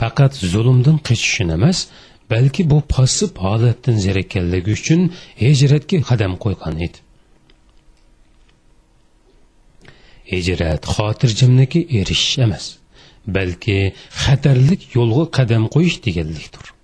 faqat 0.00 0.32
zulmdan 0.52 0.96
qechishini 1.08 1.52
emas 1.58 1.78
balki 2.32 2.62
bu 2.70 2.78
passiv 2.94 3.30
holatdan 3.44 3.96
zerikkanligi 4.06 4.70
uchun 4.78 5.00
hijratga 5.42 5.98
qadam 6.08 6.32
qo'ygan 6.44 6.74
edi. 6.86 6.98
Hijrat 10.32 10.82
xotirjamlikka 10.94 11.80
erishish 11.98 12.36
emas 12.46 12.64
balki 13.36 13.78
xatarlik 14.22 14.82
yo'lga 14.96 15.24
qadam 15.36 15.62
qo'yish 15.74 15.98
deganlikdir. 16.06 16.75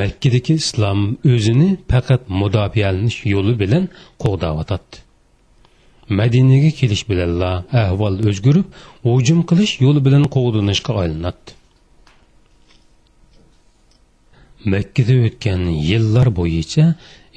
Makkadagi 0.00 0.54
islom 0.62 1.00
o'zini 1.32 1.68
faqat 1.90 2.22
mudofialanish 2.40 3.18
yo'li 3.34 3.54
bilan 3.62 3.84
qo'g'dayotadi 4.22 4.96
madinaga 6.18 6.70
kelish 6.78 7.04
bilanla 7.10 7.50
ahvol 7.82 8.14
o'zgarib 8.28 8.66
hujum 9.06 9.40
qilish 9.50 9.74
yo'li 9.84 10.00
bilan 10.06 10.24
qo'g'dinishga 10.36 10.92
aylanadi 11.02 11.50
makkada 14.72 15.14
o'tgan 15.26 15.62
yillar 15.90 16.28
bo'yicha 16.40 16.84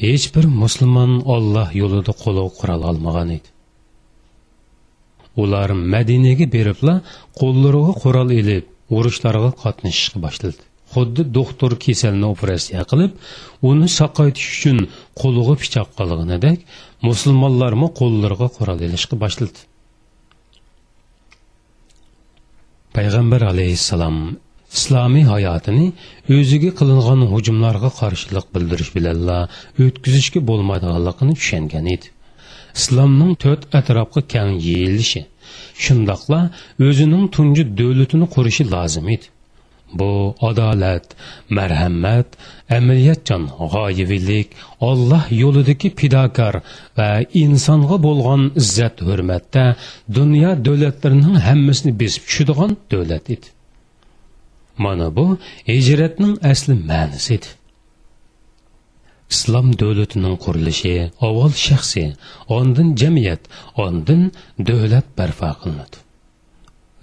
hech 0.04 0.26
bir 0.36 0.46
musulmon 0.62 1.12
olloh 1.36 1.68
yo'lida 1.82 2.14
qo'lov 2.24 2.48
qurol 2.60 2.82
olmagan 2.90 3.30
edi. 3.38 3.50
Ular 5.42 5.70
madinaga 5.94 6.46
beribla 6.56 6.96
qo'llariga 7.40 7.94
qurol 8.04 8.30
ilib 8.40 8.66
urushlarga 8.98 9.52
qatnashishga 9.64 10.18
boshladi. 10.26 10.62
Xuddi 10.94 11.22
doktor 11.38 11.72
kasalni 11.86 12.26
operatsiya 12.34 12.84
qilib 12.92 13.12
uni 13.70 13.88
saqaytish 14.00 14.50
uchun 14.56 14.78
qo'liga 15.22 15.56
pichoq 15.62 15.90
qilganidek 16.00 16.58
musulmonlarmi 17.08 17.88
qo'llariga 18.00 18.48
qurol 18.58 18.80
ilishga 18.88 19.16
boshladi. 19.24 19.60
Payg'ambar 22.96 23.42
alayhissalom 23.54 24.18
islomiy 24.78 25.26
hayotini 25.34 25.86
o'ziga 26.38 26.72
qilingan 26.80 27.22
hujumlarga 27.34 27.90
qarshilik 28.00 28.46
bildirish 28.56 28.92
bilanla 28.98 29.38
o'tkazishga 29.86 30.40
bo'lmaydiganligini 30.50 31.34
tushungan 31.40 31.86
edi. 31.96 32.08
Islomning 32.80 33.34
to'rt 33.44 33.64
atrofga 33.80 34.22
kang 34.34 34.52
yeyilishi 34.70 35.22
shundoqla 35.86 36.40
o'zining 36.88 37.26
tunji 37.36 37.64
davlatini 37.80 38.28
qurishi 38.36 38.64
lozim 38.76 39.08
edi. 39.16 39.28
Bu 39.94 40.36
adolat 40.42 41.06
marhamat 41.50 42.28
amaliyatchan 42.78 43.44
g'oyivilik 43.74 44.48
olloh 44.90 45.24
yo'lidagi 45.44 45.90
pidokor 46.00 46.56
va 46.98 47.10
insonga 47.44 47.98
bo'lgan 48.08 48.42
izzat 48.62 48.96
hurmatda 49.08 49.66
dunyo 50.18 50.52
davlatlarining 50.66 51.38
hammasini 51.48 51.92
besib 52.02 52.24
tushadigan 52.28 52.72
davlat 52.92 53.26
edi. 53.36 53.48
Mana 54.84 55.08
bu 55.16 55.26
hijratning 55.72 56.34
asli 56.52 56.74
ma'nisi 56.90 57.30
edi. 57.38 57.50
Islom 59.34 59.68
davlatining 59.82 60.36
qurilishi 60.44 60.96
avval 61.28 61.54
shaxsiy 61.68 62.10
ondin 62.58 62.90
jamiyat 63.02 63.42
ondin 63.86 64.22
davlat 64.68 65.08
barpo 65.18 65.50
qilinadi. 65.62 66.07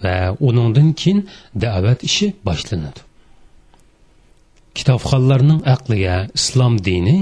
Va 0.05 0.17
uningdan 0.49 0.89
keyin 1.01 1.21
da'vat 1.65 2.01
ishi 2.09 2.27
boshlanadi 2.47 3.01
kitobxonlarning 4.79 5.61
aqliga 5.75 6.17
islom 6.39 6.75
dini 6.89 7.17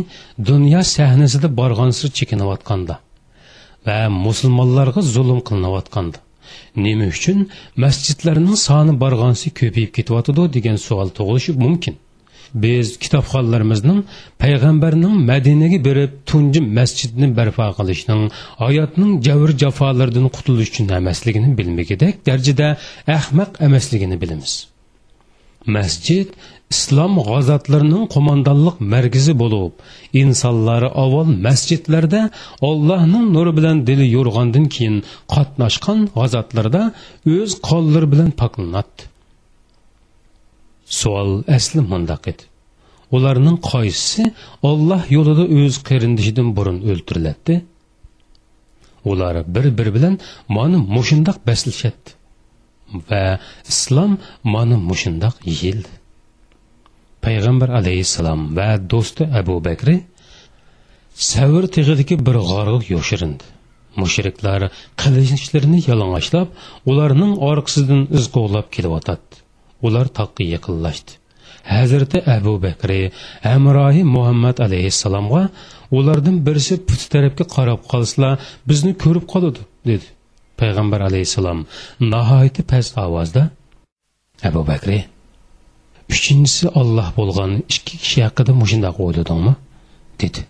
dunyo 0.51 0.83
sahnasida 0.97 1.49
borg'ansir 1.61 2.09
chekinayotganda 2.19 2.95
va 3.87 3.99
musulmonlarga 4.27 5.01
zulm 5.15 5.41
qilinayotganda 5.49 6.19
nima 6.85 7.07
uchun 7.15 7.39
masjidlarning 7.85 8.57
soni 8.67 8.93
borg'onsi 9.03 9.49
ko'payib 9.61 9.91
ketyotidi 9.97 10.43
degan 10.57 10.77
savol 10.87 11.09
tug'ilishi 11.19 11.53
mumkin. 11.65 11.95
Biz 12.55 12.99
kitobxonlarimizning 13.03 14.01
payg'ambarning 14.43 15.15
madinaga 15.31 15.79
berib 15.89 16.13
tunji 16.31 16.61
masjidni 16.79 17.29
barpo 17.39 17.67
qilishning 17.79 18.23
hayotning 18.63 19.13
javr 19.27 19.51
jafolaridan 19.63 20.27
qutulish 20.37 20.71
uchun 20.73 20.87
emasligini 21.01 21.49
bilmagidek 21.59 22.15
darajada 22.29 22.69
ahmaq 23.19 23.51
emasligini 23.67 24.17
bilamiz. 24.23 24.53
Masjid 25.77 26.29
islom 26.75 27.13
g'azotlarining 27.29 28.05
qo'mondonlik 28.15 28.77
markazi 28.95 29.33
bo'lib 29.43 29.73
insonlari 30.23 30.89
avval 31.03 31.31
masjidlarda 31.47 32.21
allohning 32.69 33.27
nuri 33.37 33.53
bilan 33.59 33.77
dili 33.89 34.07
yo'rg'andan 34.17 34.67
keyin 34.75 34.97
qatnashgan 35.35 35.99
g'ozatlarda 36.17 36.83
o'z 37.37 37.51
qo'llari 37.69 38.09
bilan 38.13 38.31
poklanadi 38.41 39.12
savol 41.01 41.31
asli 41.57 41.81
mundoq 41.93 42.25
edi. 42.33 42.45
Ularning 43.17 43.59
qaysisi 43.71 44.25
olloh 44.71 45.03
yo'lida 45.17 45.45
o'z 45.61 45.75
qarindishidan 45.89 46.49
burun 46.57 46.79
o'ltiriladi 46.91 47.55
ular 49.11 49.35
bir 49.55 49.67
biri 49.79 49.91
bilan 49.97 50.15
mana 50.57 50.79
mushundoq 50.97 51.39
baslashadi 51.49 52.09
va 53.09 53.25
islom 53.73 54.13
mana 54.55 54.77
mushundoq 54.91 55.35
yeyildi. 55.51 55.93
Payg'ambar 57.25 57.69
alayhissalom 57.81 58.41
va 58.59 58.69
do'sti 58.93 59.23
abu 59.41 59.57
bakri 59.69 59.97
savr 61.31 61.63
tig'idagi 61.75 62.17
bir 62.27 62.37
g'orga 62.51 62.79
yo'shirindi 62.95 63.47
mushriklar 64.01 64.63
qilichlarini 65.03 65.81
yalang'ochlab 65.91 66.49
ularning 66.91 67.33
orqasidan 67.51 68.03
iz 68.19 68.25
quvlab 68.37 68.67
kelyotadi 68.77 69.42
ular 69.87 70.07
taqqa 70.19 70.43
yaqinlashdi. 70.55 71.13
Hazrati 71.75 72.19
abu 72.37 72.55
bakri 72.67 73.01
amrohi 73.55 74.03
muhammad 74.17 74.57
alayhissalomga 74.67 75.43
ulardan 75.99 76.37
birisi 76.47 76.75
puti 76.89 77.07
tarafga 77.15 77.45
qarab 77.57 77.81
qolsalar 77.93 78.35
bizni 78.69 78.93
ko'rib 79.03 79.25
qoladi 79.33 79.61
dedi. 79.91 80.07
Payg'ambar 80.61 81.01
alayhissalom 81.09 81.59
nihoyatda 82.13 82.63
past 82.73 82.93
ovozda 83.07 83.43
abu 84.49 84.63
bakri 84.71 84.99
uchinchisi 86.15 86.65
olloh 86.81 87.09
bo'lgan 87.19 87.51
ikki 87.77 87.95
kishi 88.03 88.19
haqida 88.27 88.53
mushundoq 88.63 88.97
o'yladingmi? 89.05 89.55
dedi. 90.23 90.43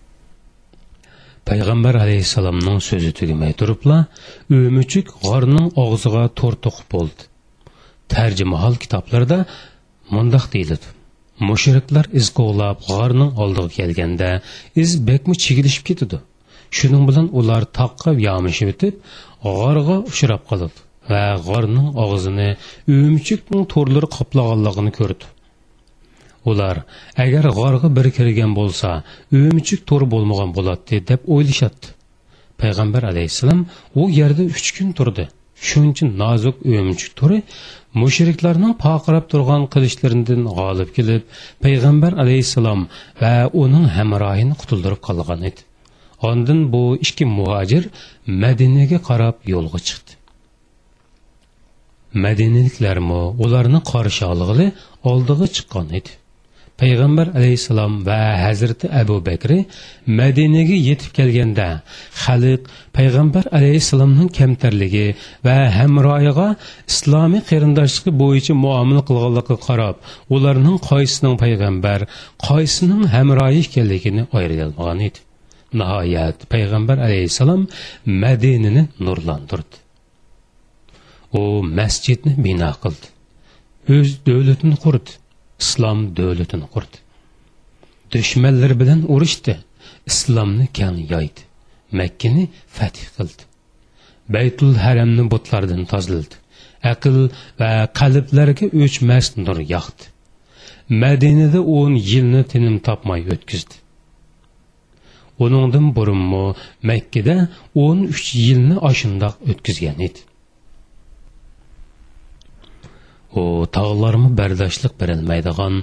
Payg'ambar 1.49 1.95
alayhissalomning 2.03 2.79
so'zi 2.89 3.11
tugamay 3.19 3.53
turibla 3.59 3.97
o'muchuk 4.57 5.07
g'orning 5.25 5.67
og'ziga 5.83 6.23
to'r 6.39 6.55
to'qib 6.65 6.87
bo'ldi. 6.95 7.32
Tarjimahol 8.13 8.75
kitoblarda 8.83 9.39
mundoq 10.15 10.45
deyiladi. 10.53 10.87
Mushriklar 11.49 12.05
iz 12.19 12.27
qo'g'lab 12.37 12.77
g'orning 12.89 13.31
oldiga 13.43 13.69
kelganda 13.79 14.29
iz 14.83 14.91
bekmi 15.07 15.35
chigilishib 15.43 15.85
ketadi. 15.89 16.17
Shuning 16.77 17.03
bilan 17.09 17.27
ular 17.39 17.63
toqqa 17.79 18.11
yomishib 18.27 18.73
o'tib 18.73 18.95
g'orga 19.43 19.97
uchrab 20.09 20.43
qoladi 20.49 20.79
va 21.11 21.23
g'orning 21.47 21.87
og'zini 22.05 22.49
o'mchukning 22.97 23.63
to'rlari 23.73 24.07
qoplaganligini 24.17 24.91
ko'rdi 24.99 25.25
ular 26.51 26.83
agar 27.25 27.45
g'orga 27.59 27.89
bir 27.97 28.07
kirgan 28.17 28.51
bo'lsa 28.59 28.89
o'mchuk 29.39 29.81
to'r 29.89 30.03
bo'lmagan 30.13 30.49
bo'ladi 30.57 30.99
deb 31.09 31.21
o'ylashadi. 31.35 31.85
Payg'ambar 32.61 33.03
alayhissalom 33.11 33.61
u 34.01 34.03
yerda 34.19 34.43
uch 34.55 34.69
kun 34.77 34.91
turdi. 34.97 35.25
Shuncha 35.69 36.05
nozik 36.21 36.55
o'mchuk 36.77 37.11
turi 37.19 37.37
mushriklarning 38.01 38.73
poqirab 38.85 39.25
turgan 39.31 39.63
qilichlaridan 39.73 40.41
g'olib 40.57 40.89
kelib 40.97 41.23
payg'ambar 41.63 42.11
alayhissalom 42.23 42.81
va 43.21 43.33
uning 43.63 43.85
hamrohini 43.97 44.55
qutuldirib 44.61 45.01
qolgan 45.07 45.41
edi. 45.49 45.61
Ondin 46.29 46.59
bu 46.73 46.83
ikki 47.05 47.25
muhojir 47.37 47.83
madinaga 48.43 48.99
qarab 49.09 49.35
yo'lga 49.53 49.79
chiqdi. 49.87 50.11
Madinaliklarmi 52.25 53.21
ularni 53.45 53.79
qarshi 53.91 54.23
olg'ili 54.33 54.67
oldiga 55.11 55.47
chiqqan 55.55 55.87
edi. 55.99 56.11
Payg'ambar 56.81 57.27
alayhissalom 57.37 57.93
va 58.07 58.21
hazrati 58.45 58.85
abu 59.01 59.15
bakri 59.27 59.59
madinaga 60.19 60.77
yetib 60.89 61.11
kelganda 61.17 61.67
xalq 62.23 62.61
payg'ambar 62.97 63.43
alayhissalomning 63.57 64.29
kamtarligi 64.39 65.07
va 65.47 65.57
hamroyiga 65.77 66.47
islomiy 66.91 67.41
qarindoshligi 67.51 68.11
bo'yicha 68.23 68.53
muomala 68.65 69.01
qilganligiga 69.09 69.57
qarab 69.67 69.95
ularning 70.35 70.77
qaysining 70.89 71.35
payg'ambar 71.43 71.99
qaysining 72.47 73.03
hamroyi 73.15 73.61
ekanligini 73.67 74.23
ayrilolmagan 74.37 74.99
edi. 75.07 75.19
Nihoyat 75.79 76.37
payg'ambar 76.53 76.97
alayhissalom 77.07 77.61
madinani 78.23 78.83
nurlantirdi. 79.05 79.75
U 81.39 81.41
masjidni 81.79 82.31
bino 82.45 82.71
qildi. 82.83 83.07
O'z 83.93 84.09
davlatini 84.27 84.77
qurdi. 84.85 85.11
Islom 85.63 85.99
davlatini 86.17 86.67
qurdi. 86.73 86.97
Dushmanlar 88.13 88.71
bilan 88.81 89.01
urushdi. 89.13 89.53
Islomni 90.11 90.67
kang 90.77 90.99
yoydi. 91.13 91.41
Makkani 91.99 92.43
fath 92.77 93.01
qildi. 93.15 93.43
Baytul 94.35 94.73
haramni 94.85 95.23
butlardan 95.33 95.83
tozildi. 95.91 96.35
Aql 96.93 97.15
va 97.59 97.71
qalblarga 97.99 98.65
o'chmas 98.83 99.25
nur 99.45 99.59
yoqdi. 99.75 100.03
Madinada 101.03 101.59
o'n 101.77 101.93
yilni 102.11 102.41
tinim 102.51 102.75
topmay 102.87 103.21
o'tkazdi. 103.33 103.75
Uningdan 105.43 105.87
burunmi 105.97 106.45
makkada 106.89 107.35
o'n 107.85 107.99
uch 108.13 108.27
yilni 108.45 108.75
oshundoq 108.89 109.35
o'tkazgan 109.51 109.97
edi. 110.07 110.19
U 113.41 113.43
tog'larmi 113.77 114.29
bardoshliq 114.39 114.93
berilmaydigan 115.01 115.75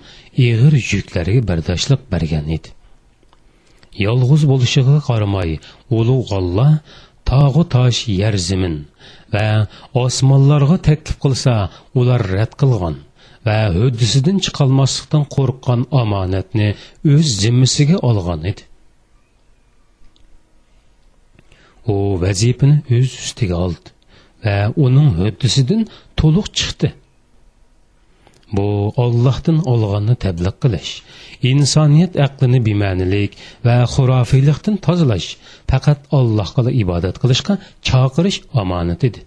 ig'ir 0.46 0.74
yuklarga 0.92 1.40
bardoshliq 1.50 2.02
bergan 2.12 2.46
edi. 2.56 2.68
Yolg'iz 4.06 4.42
bo'lishiga 4.52 4.96
qaramay 5.08 5.50
ulug' 5.98 6.30
olloh 6.38 6.72
tog'u 7.30 7.62
tosh 7.74 8.00
yer 8.20 8.34
zimin 8.48 8.76
va 9.34 9.46
osmonlarga 10.04 10.76
taklif 10.88 11.16
qilsa 11.24 11.54
ular 12.00 12.22
rad 12.34 12.52
qilgan 12.60 12.96
va 13.46 13.58
huddisidan 13.76 14.38
chiqolmaslikdan 14.44 15.24
qo'rqqan 15.34 15.80
omonatni 16.02 16.68
o'z 17.12 17.28
zimmasiga 17.42 17.96
olgan 18.10 18.40
edi. 18.50 18.62
U 21.92 21.96
vazifani 22.24 22.76
o'z 22.98 23.10
ustiga 23.24 23.56
oldi 23.66 23.88
va 24.44 24.56
uning 24.86 25.08
huddisidan 25.20 25.82
to'liq 26.20 26.48
chiqdi. 26.58 26.88
Bu 28.56 28.68
ollohdan 29.04 29.58
olganni 29.72 30.14
tabliq 30.24 30.56
qilish 30.64 30.92
insoniyat 31.52 32.12
aqlini 32.26 32.60
bema'nilik 32.68 33.32
va 33.66 33.76
xurofiylikdan 33.94 34.76
tozalash 34.86 35.28
faqat 35.70 36.00
allohga 36.18 36.70
ibodat 36.82 37.16
qilishga 37.22 37.54
chaqirish 37.88 38.38
omonat 38.62 39.00
edi 39.08 39.20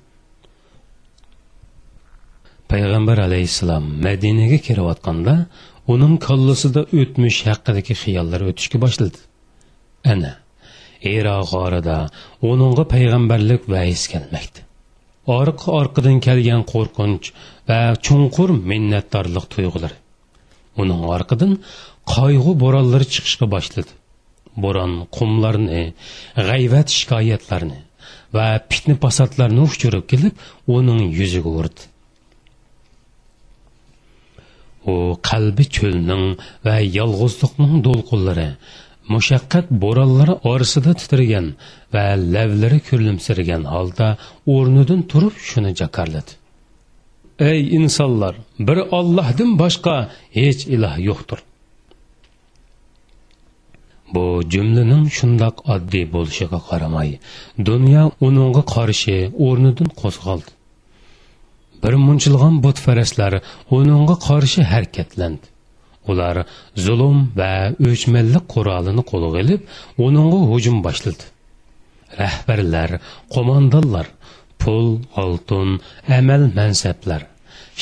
payg'ambar 2.71 3.17
alayhissalom 3.27 3.85
madinaga 4.07 4.59
kirayotganda 4.67 5.35
uning 5.93 6.15
kollasida 6.27 6.81
o'tmish 7.01 7.39
haqidagi 7.49 7.93
xiyollar 8.03 8.41
o'tishga 8.49 8.77
boshladi. 8.85 9.19
Ana 10.13 10.31
ero 11.15 11.37
g'orida 11.51 11.97
uningga 12.51 12.83
payg'ambarlik 12.93 13.61
va'is 13.73 14.03
kelmoqda 14.13 14.61
orqa 15.27 15.71
orqadan 15.79 16.19
kelgan 16.19 16.63
qo'rqinch 16.73 17.31
va 17.69 17.79
chunqur 18.05 18.49
minnatdorlik 18.71 19.45
tuyg'ulari. 19.53 19.97
Uning 20.81 21.01
orqadan 21.15 21.53
qayg'u 22.15 22.51
bo'ronlari 22.63 23.07
chiqishga 23.13 23.47
boshladi. 23.55 23.91
Bo'ron 24.63 24.93
qumlarni 25.17 25.83
g'ayvat 26.49 26.87
shikoyatlarni 26.97 27.79
va 28.35 28.47
pitni 28.69 28.95
fasodlarni 29.03 29.61
uchirib 29.69 30.05
kelib 30.11 30.33
uning 30.77 31.01
yuziga 31.19 31.51
urdi. 31.61 31.83
U 34.91 34.95
qalbi 35.29 35.65
cho'lning 35.77 36.25
va 36.65 36.75
yolg'izlikning 36.99 37.75
do'lqinlari 37.87 38.49
mushaqqat 39.13 39.65
bo'ronlari 39.83 40.35
orasida 40.51 40.93
titragan 41.01 41.47
va 41.93 42.05
lavlari 42.33 42.79
kurlimsirgan 42.87 43.63
holda 43.73 44.07
o'rnidan 44.55 45.01
turib 45.11 45.35
shuni 45.49 45.71
jakarladi. 45.81 46.31
Ey 47.49 47.59
insonlar 47.77 48.35
bir 48.67 48.77
ollohdan 48.97 49.51
boshqa 49.61 49.95
hech 50.37 50.61
iloh 50.75 50.95
yo'qdir. 51.09 51.39
Bu 54.13 54.25
jumlaning 54.53 55.05
shundoq 55.17 55.55
oddiy 55.75 56.05
bo'lishiga 56.15 56.59
qaramay 56.69 57.09
dunyo 57.69 58.03
uningga 58.27 58.63
qarshi 58.75 59.15
o'rnidan 59.47 59.89
qo'zg'aldi. 60.01 60.51
Bir 61.83 61.93
munchilg'an 62.07 62.55
butfaraslar 62.65 63.33
uningga 63.77 64.15
qarshi 64.27 64.61
harakatlandi. 64.71 65.45
Ular 66.11 66.35
zulm 66.85 67.17
va 67.39 67.53
o'chmanlik 67.89 68.45
qurolini 68.53 69.03
qo'lga 69.11 69.39
ilib 69.43 69.61
uningga 70.05 70.39
hujum 70.51 70.77
boshladi. 70.85 71.23
Rahbarlar 72.21 72.89
qo'mondonlar 73.33 74.07
pul 74.61 74.87
oltin 75.23 75.69
amal 76.17 76.43
mansablar 76.57 77.21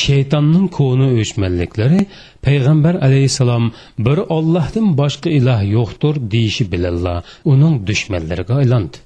shaytonning 0.04 0.68
ko'ni 0.78 1.08
o'chmanliklari 1.22 2.02
payg'ambar 2.46 2.96
alayhissalom 3.08 3.66
bir 4.06 4.18
ollohdan 4.38 4.88
boshqa 5.02 5.30
iloh 5.40 5.62
yo'qdir 5.76 6.16
deyishi 6.34 6.64
bilanla 6.74 7.16
uning 7.54 7.74
dushmanlariga 7.90 8.56
aylandi. 8.62 8.98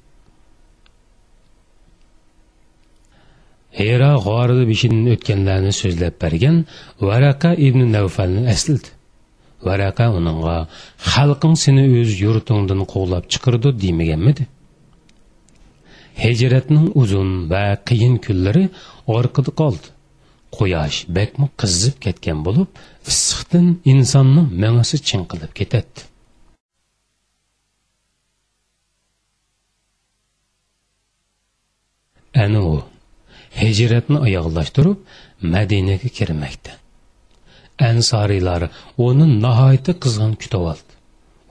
Hero 3.80 4.12
g'orida 4.26 4.64
beshidan 4.72 5.02
o'tganlarni 5.14 5.72
so'zlab 5.82 6.14
bergan 6.22 6.56
varaqa 7.08 7.50
ibn 7.68 7.80
navfalni 7.96 8.42
aslidi 8.54 8.95
varaqa 9.68 10.06
uningga 10.18 10.56
xalqing 11.12 11.54
seni 11.64 11.84
o'z 11.98 12.10
yurtingdan 12.24 12.80
quvlab 12.92 13.24
chiqirdi 13.32 13.68
demaganmidi 13.84 14.44
hijratning 16.24 16.86
uzun 17.02 17.30
va 17.50 17.64
qiyin 17.88 18.14
kunlari 18.24 18.64
orqada 19.16 19.50
qoldi. 19.60 19.88
Quyosh 20.56 20.98
bakmi 21.16 21.46
qizib 21.60 21.96
ketgan 22.04 22.38
bo'lib 22.46 22.68
issiqdan 23.10 23.66
insonning 23.92 24.48
mangisi 24.62 24.96
chinqilib 25.08 25.52
ketadi. 25.58 26.00
Ana 32.44 32.60
u 32.72 32.74
hijratni 33.60 34.18
oyoqlashtirib 34.26 34.98
madinaga 35.54 36.08
Әнсарилар 37.82 38.70
оның 38.96 39.36
нағайты 39.42 39.96
қызған 40.00 40.36
күті 40.40 40.60
олды. 40.62 40.96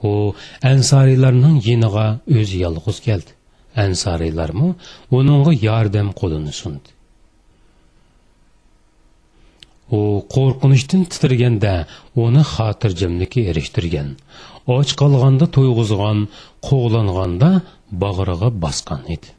О, 0.02 0.34
Әнсариларының 0.66 1.60
еніға 1.64 2.06
өз 2.26 2.52
елі 2.58 2.82
құз 2.82 3.00
келді. 3.04 3.36
Әнсарилар 3.76 4.52
мұ, 4.56 4.72
оныңғы 5.12 5.54
ярдам 5.62 6.10
қолын 6.16 6.48
ұсынды. 6.50 6.92
О, 9.86 10.24
қорқыныштың 10.26 11.06
түтірген 11.12 11.60
дә, 11.62 11.74
оны 12.18 12.42
қатыр 12.42 12.96
жемлікі 12.98 13.46
еріштірген. 13.52 14.16
Ач 14.66 14.96
қалғанда 14.98 15.46
тойғызған, 15.54 16.26
қоғыланғанда 16.66 17.50
бағырығы 17.94 18.50
басқан 18.64 19.06
еді. 19.14 19.35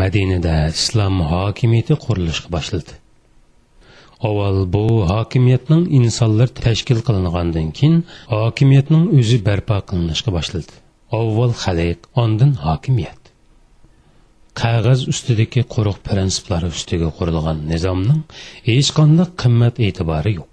Madinada 0.00 0.54
islom 0.76 1.14
hokimiyati 1.32 1.94
qurilishga 2.04 2.48
boshladi. 2.56 2.92
Avval 4.28 4.58
bu 4.74 4.84
hokimiyatning 5.12 5.82
insonlar 5.98 6.48
tashkil 6.64 7.00
qilingandan 7.06 7.68
keyin 7.78 7.96
hokimiyatning 8.36 9.04
o'zi 9.18 9.38
barpo 9.48 9.78
qilinishga 9.90 10.30
boshladi. 10.36 10.72
Avval 11.20 11.52
xalq 11.64 12.00
ondan 12.22 12.52
hokimiyat. 12.66 13.20
Qog'oz 14.60 15.00
ustidagi 15.12 15.62
quruq 15.74 15.98
prinsiplar 16.08 16.62
ustiga 16.72 17.08
qurilgan 17.18 17.58
nizomning 17.72 18.20
hech 18.68 18.90
qanday 18.98 19.28
qimmat 19.42 19.80
e'tibori 19.86 20.32
yo'q. 20.38 20.50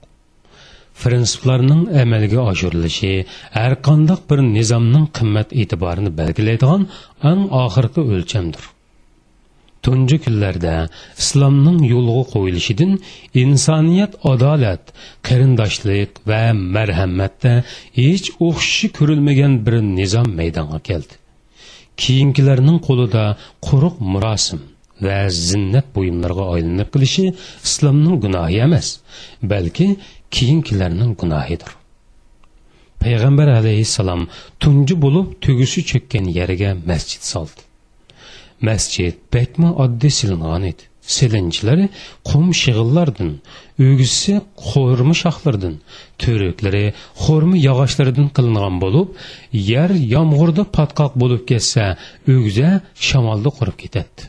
Prinsiplarning 1.02 1.82
amalga 2.04 2.40
oshirilishi 2.52 3.14
har 3.58 3.74
qanday 3.88 4.20
bir 4.30 4.40
nizomning 4.58 5.06
qimmat 5.18 5.50
e'tiborini 5.62 6.12
belgilaydigan 6.22 6.82
eng 7.32 7.42
oxirgi 7.64 8.02
o'lchamdir. 8.14 8.64
Tunji 9.86 10.17
kunlarda 10.26 10.74
islomning 11.22 11.80
yo'lga 11.94 12.24
qo'yilishidan 12.34 12.91
insoniyat 13.44 14.13
adolat 14.32 14.84
qarindoshlik 15.28 16.12
va 16.30 16.44
marhamatda 16.76 17.54
hech 18.02 18.28
o'xshashi 18.48 18.88
ko'rilmagan 18.98 19.54
bir 19.65 19.76
nizom 20.00 20.30
maydonga 20.39 20.80
keldi. 20.89 21.13
Keyingilarning 22.02 22.80
qo'lida 22.88 23.24
quruq 23.67 23.96
murosim 24.13 24.60
va 25.06 25.20
zinnat 25.48 25.88
buyumlarga 25.96 26.46
aylanib 26.54 26.89
qilishi 26.94 27.26
islomning 27.67 28.17
gunohi 28.26 28.58
emas 28.67 28.88
balki 29.52 29.88
keyingilarning 30.36 31.12
gunohidir. 31.22 31.72
Payg'ambar 33.02 33.48
alayhissalom 33.60 34.22
tunji 34.62 34.96
bo'lib 35.04 35.28
tugishi 35.44 35.82
cho'kkan 35.91 36.26
yeriga 36.38 36.72
masjid 36.89 37.24
soldi. 37.34 37.71
Masjid 38.67 39.13
bakma 39.34 39.69
oddiy 39.84 40.13
silingan 40.19 40.63
edi. 40.71 40.84
Silinchilari 41.15 41.86
qum 42.30 42.45
shig'illardan 42.62 43.32
o'gisi 43.88 44.34
xo'rma 44.69 45.15
shoxlardan 45.21 45.76
to'riklari 46.21 46.84
xo'rma 47.24 47.56
yog'ochlaridan 47.67 48.28
qilingan 48.38 48.76
bo'lib 48.84 49.08
yer 49.71 49.91
yomg'irda 50.15 50.63
patqoq 50.78 51.13
bo'lib 51.21 51.41
ketsa 51.52 51.86
o'gza 52.36 52.69
shamolda 53.08 53.50
qurib 53.58 53.78
ketadi. 53.84 54.21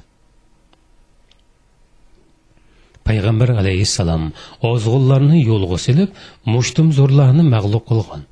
Payg'ambar 3.06 3.50
alayhissalom 3.60 4.24
ozg'unlarni 4.70 5.38
yo'lga 5.50 5.78
silib 5.86 6.10
mushtumzo'rlarni 6.54 7.44
mag'lub 7.54 7.84
qilgan. 7.90 8.22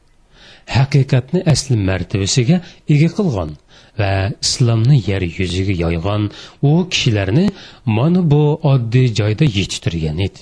Haqiqatni 0.76 1.40
asli 1.52 1.76
martabasiga 1.88 2.56
ega 2.94 3.08
qilgan. 3.18 3.50
Va 3.98 4.12
islomni 4.44 4.96
yer 5.10 5.22
yuziga 5.38 5.74
yoygan 5.84 6.22
u 6.68 6.72
kishilarni 6.92 7.46
mana 7.96 8.20
bu 8.30 8.42
oddiy 8.72 9.08
joyda 9.20 9.44
yetishtirgan 9.58 10.18
edi. 10.26 10.40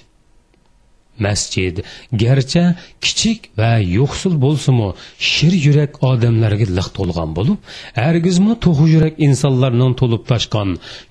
Masjid 1.27 1.75
garchi 2.23 2.63
kichik 3.05 3.41
va 3.61 3.73
yo'qsul 3.97 4.35
bo'lsimi 4.45 4.89
shir 5.31 5.53
yurak 5.67 5.93
odamlarga 6.11 6.67
liq 6.79 6.89
to'lgan 6.99 7.31
bo'lib 7.39 7.59
hargizmi 8.03 8.55
to'g'ri 8.65 8.89
yurak 8.95 9.15
insonlarning 9.27 9.93
to'lib 10.01 10.23
toshgan 10.31 10.69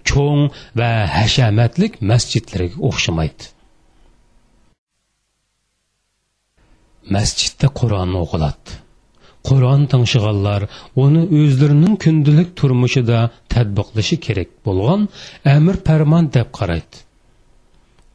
cho'ng 0.10 0.44
va 0.80 0.92
hashamatlik 1.18 1.94
masjidlarga 2.12 2.78
o'xshamaydi. 2.90 3.44
Masjidda 7.16 7.68
qur'on 7.80 8.12
o'qiladi. 8.24 8.72
Qur'on 9.50 9.82
tanshig'anlar 9.92 10.62
uni 11.04 11.24
o'zlarining 11.40 11.96
kundalik 12.04 12.50
turmushida 12.60 13.20
tadbiqlashi 13.54 14.18
kerak 14.26 14.50
bo'lgan 14.68 15.02
amr 15.56 15.76
farmon 15.88 16.26
deb 16.38 16.50
qaraydi 16.60 17.04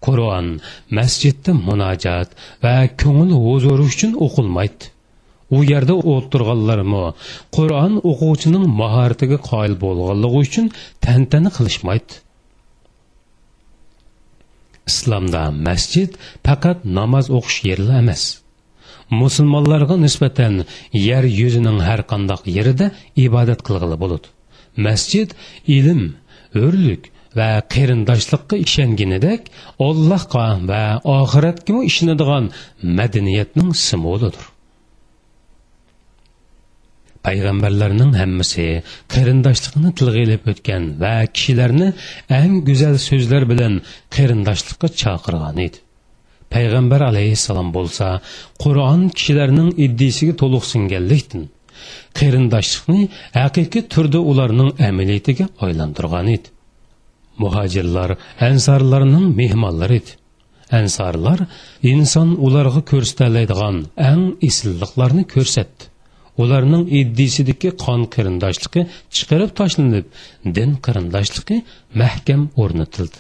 qur'on 0.06 0.46
masjidda 0.98 1.52
munojat 1.68 2.28
va 2.64 2.74
ko'ngil 3.02 3.30
huzuri 3.46 3.84
uchun 3.92 4.12
o'qilmaydi 4.26 4.84
u 5.56 5.58
yerda 5.72 5.94
o'tirganlarmi 6.14 7.06
qur'on 7.56 7.94
o'quvchining 8.10 8.64
mahoratiga 8.82 9.38
qoyil 9.50 9.74
bo'lganligi 9.84 10.38
uchun 10.46 10.66
tantana 11.06 11.50
qilishmaydi 11.56 12.14
islomda 14.90 15.42
masjid 15.66 16.10
faqat 16.46 16.78
namoz 16.98 17.26
o'qish 17.38 17.58
yeri 17.68 17.84
emas. 18.02 18.22
Musulmonlarga 19.20 19.96
nisbatan 20.05 20.55
yer 21.09 21.25
yuzining 21.40 21.79
har 21.88 22.01
qandoq 22.12 22.42
yerida 22.57 22.87
ibodat 23.27 23.61
qilg'ili 23.66 23.96
bo'ladi 24.03 24.29
masjid 24.87 25.29
ilm 25.79 26.03
o'rlik 26.64 27.03
va 27.38 27.51
qarindoshlikqa 27.75 28.57
ishonganidek 28.66 29.42
ollohga 29.88 30.46
va 30.70 30.85
oxiratga 31.18 31.79
ishonadigan 31.90 32.44
madaniyatning 32.98 33.70
simvolidir 33.88 34.44
payg'ambarlarning 37.27 38.12
hammasi 38.20 38.66
qarindoshlikni 39.14 39.90
tilga 39.98 40.20
ilib 40.27 40.51
o'tgan 40.53 40.88
va 41.03 41.14
kishilarni 41.37 41.88
eng 42.40 42.55
go'zal 42.68 42.96
so'zlar 43.09 43.48
bilan 43.53 43.75
qarindoshlikqa 44.16 44.88
chaqirgan 45.03 45.64
edi 45.66 45.81
payg'ambar 46.54 47.00
alayhissalom 47.10 47.68
bo'lsa 47.76 48.06
qur'on 48.62 49.02
kishilarning 49.16 49.70
iddisiga 49.86 50.34
to'liq 50.42 50.64
singanlikdan 50.72 51.44
qarindoshlikni 52.18 53.02
haqiqiy 53.42 53.84
turda 53.92 54.20
ularning 54.30 54.70
amaliyatiga 54.88 55.46
aylantirgan 55.66 56.26
edi. 56.36 56.48
Muhojirlar 57.42 58.10
ansorlarning 58.48 59.26
mehmonlari 59.40 59.96
edi. 60.02 60.12
Ansorlar 60.80 61.38
inson 61.92 62.28
ularga 62.46 62.82
ko'rsatadigan 62.92 63.76
eng 64.10 64.22
isilliqlarni 64.48 65.24
ko'rsatdi. 65.34 65.82
Ularning 66.42 66.84
iddisidagi 67.00 67.70
qon 67.84 68.00
qarindoshligi 68.14 68.82
chiqarib 69.16 69.50
tashlanib 69.58 70.06
din 70.56 70.70
qarindoshligi 70.86 71.56
mahkam 72.02 72.42
o'rnatildi. 72.62 73.18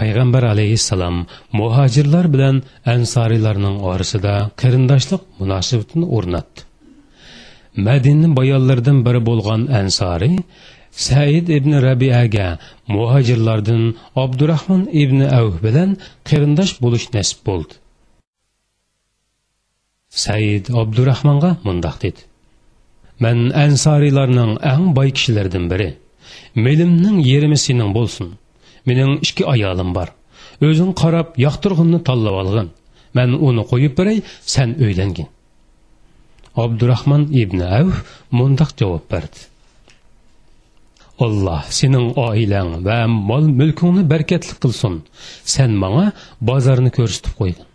Payg'ambar 0.00 0.42
alayhissalom 0.52 1.16
muhojirlar 1.60 2.26
bilan 2.34 2.56
ansoriylarning 2.94 3.76
orasida 3.90 4.34
qarindoshlik 4.60 5.22
munosabatini 5.40 6.06
o'rnatdi. 6.16 6.60
Madinni 7.86 8.28
boyonlaridan 8.38 8.98
biri 9.06 9.20
bo'lgan 9.28 9.62
ansoriy 9.80 10.36
said 11.06 11.46
ibn 11.58 11.72
rabiaga 11.86 12.48
muhojirlardan 12.96 13.82
abdurahmon 14.24 14.82
ibn 15.02 15.18
avh 15.40 15.56
bilan 15.66 15.90
qarindosh 16.28 16.72
bo'lish 16.82 17.06
nasib 17.16 17.40
bo'ldi. 17.48 17.74
Said 20.24 20.64
abdurahmonga 20.82 21.50
mundoq 21.66 21.96
dedi. 22.04 22.20
Man 23.22 23.38
ansoriylarning 23.64 24.52
eng 24.72 24.84
boy 24.96 25.08
kishilaridan 25.16 25.64
biri. 25.72 25.90
Melimning 26.64 27.18
yerimi 27.30 27.58
sening 27.66 27.90
bo'lsin. 27.98 28.28
Mening 28.88 29.12
ikki 29.26 29.44
ayolim 29.54 29.90
bor. 29.96 30.08
O'zing 30.66 30.92
qarab 31.02 31.28
yoqtirg'inni 31.46 32.00
tanlab 32.08 32.36
olgin. 32.42 32.68
Man 33.16 33.30
uni 33.48 33.62
qo'yib 33.70 33.92
beray 33.98 34.18
san 34.54 34.70
uylangin 34.84 35.28
abdurahmon 36.62 37.26
ibn 37.42 37.62
av 37.62 37.90
mundoq 38.30 38.74
javob 38.78 39.04
berdi. 39.10 39.40
Alloh 41.26 41.62
sening 41.78 42.08
oilang 42.18 42.70
va 42.86 42.98
mol 43.30 43.46
mulkingni 43.60 44.02
barkatli 44.12 44.54
qilsin. 44.62 45.00
Sen 45.54 45.70
manga 45.82 46.06
bozorni 46.50 46.90
ko'rsatib 46.96 47.34
qo'yding. 47.40 47.68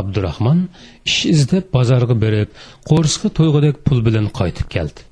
Abdurahmon 0.00 0.60
ish 1.08 1.20
izlab 1.34 1.66
bozorga 1.76 2.16
berib 2.24 2.50
qo'rsqi 2.90 3.30
to'yg'idek 3.38 3.82
pul 3.86 4.02
bilan 4.06 4.26
qaytib 4.38 4.70
keldi. 4.74 5.02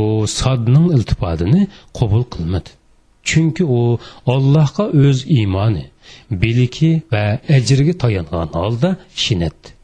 U 0.00 0.04
sodning 0.40 0.86
iltifotini 0.96 1.62
qabul 1.98 2.24
qilmadi. 2.32 2.75
Chunki 3.28 3.64
u 3.78 3.80
allohga 4.34 4.84
o'z 5.06 5.18
iymoni 5.38 5.84
biliki 6.42 6.90
va 7.12 7.24
ajriga 7.56 7.94
tayangan 8.02 8.48
holda 8.60 8.90
ishinatdi 9.18 9.76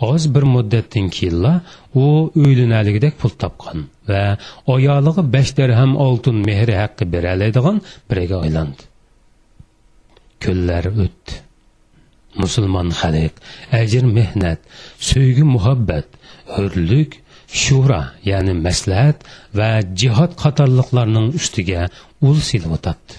oz 0.00 0.34
bir 0.34 0.44
muddatdan 0.54 1.08
keyinla 1.16 1.52
u 1.94 2.04
o'ylanaligidek 2.42 3.14
pul 3.20 3.32
topgan 3.42 3.78
va 4.08 4.22
oyolig'i 4.74 5.22
besh 5.34 5.52
darham 5.58 5.92
oltin 6.06 6.36
mehri 6.48 6.74
haqqi 6.82 7.04
beraladigan 7.14 7.76
biriga 8.10 8.36
aylandi. 8.44 8.82
Kunlar 10.42 10.84
o'tdi. 11.04 11.32
Musulmon 12.42 12.88
xalq 13.00 13.34
ajr 13.80 14.04
mehnat 14.18 14.60
so'ygi 15.10 15.44
muhabbat 15.54 16.06
hurlik 16.54 17.10
shura 17.62 18.02
ya'ni 18.30 18.54
maslahat 18.66 19.18
va 19.58 19.70
jihod 20.00 20.32
qatorliqlarning 20.42 21.28
ustiga 21.38 21.82
ul 22.28 22.38
silvatadi 22.50 23.14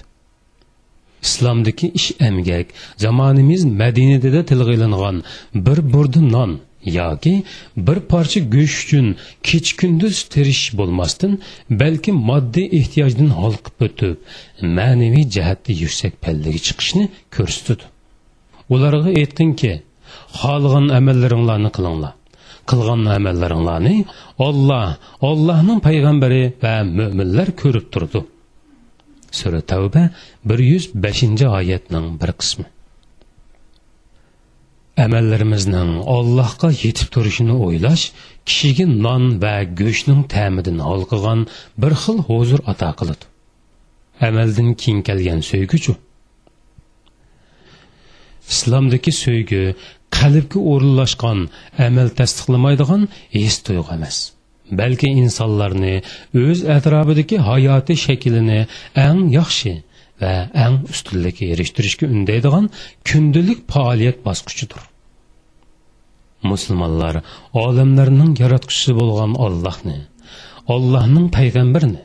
islomdagi 1.26 1.86
ish 1.98 2.10
emgak 2.28 2.66
zamonimiz 3.04 3.62
madinada 3.64 4.42
tilga 4.50 4.72
ilingan 4.78 5.16
bir 5.54 5.78
burdi 5.92 6.20
non 6.34 6.52
yoki 6.84 7.42
bir 7.76 8.00
parcha 8.00 8.40
go'sht 8.40 8.78
uchun 8.84 9.06
kech 9.48 9.68
kunduz 9.80 10.16
tirish 10.32 10.64
bo'lmasdan 10.78 11.32
balki 11.82 12.12
moddiy 12.28 12.66
ehtiyojdan 12.78 13.30
holqib 13.40 13.76
o'tib 13.86 14.16
ma'naviy 14.78 15.24
jihatda 15.34 15.72
yuksak 15.82 16.12
pallaga 16.24 16.60
chiqishni 16.66 17.04
ko'rsatdi. 17.36 17.84
Ularga 18.74 19.10
aytqinki 19.20 19.72
xohlagan 20.40 20.86
amallaringlarni 20.98 21.70
qilinglar. 21.76 22.12
Qilgan 22.70 23.02
amallaringlarni 23.18 23.96
olloh 24.46 24.86
ollohning 25.30 25.78
payg'ambari 25.88 26.42
va 26.62 26.74
mo'minlar 26.98 27.48
ko'rib 27.62 27.86
turdi. 27.94 28.20
Sura 29.40 29.60
tavba 29.70 30.02
bir 30.48 30.58
yuz 30.70 30.84
beshinchi 31.04 31.46
oyatning 31.58 32.06
bir 32.22 32.30
qismi. 32.40 32.66
Amallarimizning 35.04 35.90
Allohga 36.16 36.68
yetib 36.84 37.08
turishini 37.14 37.54
o'ylash 37.66 38.04
kishiga 38.48 38.86
non 39.06 39.24
va 39.42 39.54
go'shtning 39.80 40.22
ta'midan 40.34 40.78
olqigan 40.92 41.40
bir 41.82 41.92
xil 42.02 42.18
huzur 42.28 42.60
ato 42.72 42.90
qiladi. 43.00 43.24
Amaldan 44.28 44.68
keyin 44.80 45.00
kelgan 45.08 45.40
so'yguchu 45.50 45.94
islomdagi 48.52 49.12
so'ygi 49.24 49.62
qalbga 50.18 50.60
o'rinlashgan 50.72 51.38
amal 51.86 52.08
tasdiqlamaydigan 52.20 53.02
his 53.36 53.56
tuyg'u 53.66 53.86
emas. 53.96 54.16
Balki 54.80 55.08
insonlarni 55.22 55.94
o'z 56.44 56.60
atrofidagi 56.76 57.36
hayoti 57.48 57.94
shaklini 58.04 58.60
eng 59.06 59.20
yaxshi 59.38 59.72
va 60.22 60.32
eng 60.64 60.76
ustunlikka 60.92 61.44
erishtirishga 61.54 62.06
undaydigan 62.14 62.70
kundalik 63.08 63.60
faoliyat 63.72 64.18
bosqichidir. 64.28 64.82
Musulmonlar 66.50 67.14
olamlarning 67.64 68.32
yaratquchisi 68.42 68.92
bo'lgan 69.00 69.32
ollohni 69.46 69.98
ollohning 70.74 71.26
payg'ambarini 71.36 72.02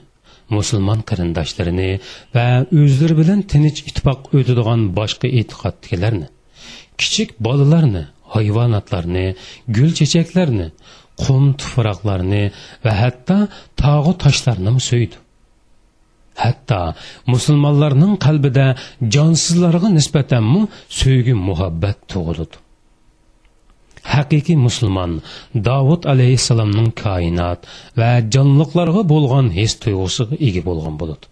musulmon 0.57 0.99
qarindoshlarini 1.09 1.89
va 2.35 2.45
o'zlari 2.81 3.15
bilan 3.21 3.39
tinch 3.51 3.79
ittifoq 3.89 4.29
o'tadigan 4.37 4.81
boshqa 4.99 5.27
e'tiqoddagilarni 5.39 6.27
kichik 7.01 7.29
bolalarni 7.47 8.03
hayvonotlarni 8.35 9.25
gul 9.75 9.91
chechaklarni 9.99 10.67
qum 11.23 11.53
tuproqlarını 11.59 12.43
və 12.85 12.93
hətta 13.01 13.37
tağu 13.81 14.13
daşlarını 14.23 14.79
söydü. 14.89 15.17
Hətta 16.37 16.79
müsəlmanların 17.33 18.17
qəlbində 18.21 18.67
cansızlara 19.01 19.89
nisbətən 19.95 20.45
mü 20.45 20.67
sevgi, 20.99 21.33
muhabbət 21.33 22.03
doğuludu. 22.13 22.61
Həqiqi 24.07 24.55
müsəlman 24.65 25.17
Davud 25.69 26.05
alayhissalamın 26.13 26.91
kainat 27.01 27.65
və 27.97 28.11
canlıqlara 28.35 29.03
bolğan 29.09 29.49
his 29.57 29.75
duyğusuğa 29.81 30.37
ega 30.39 30.65
bolğan 30.65 30.99
buludu. 30.99 31.25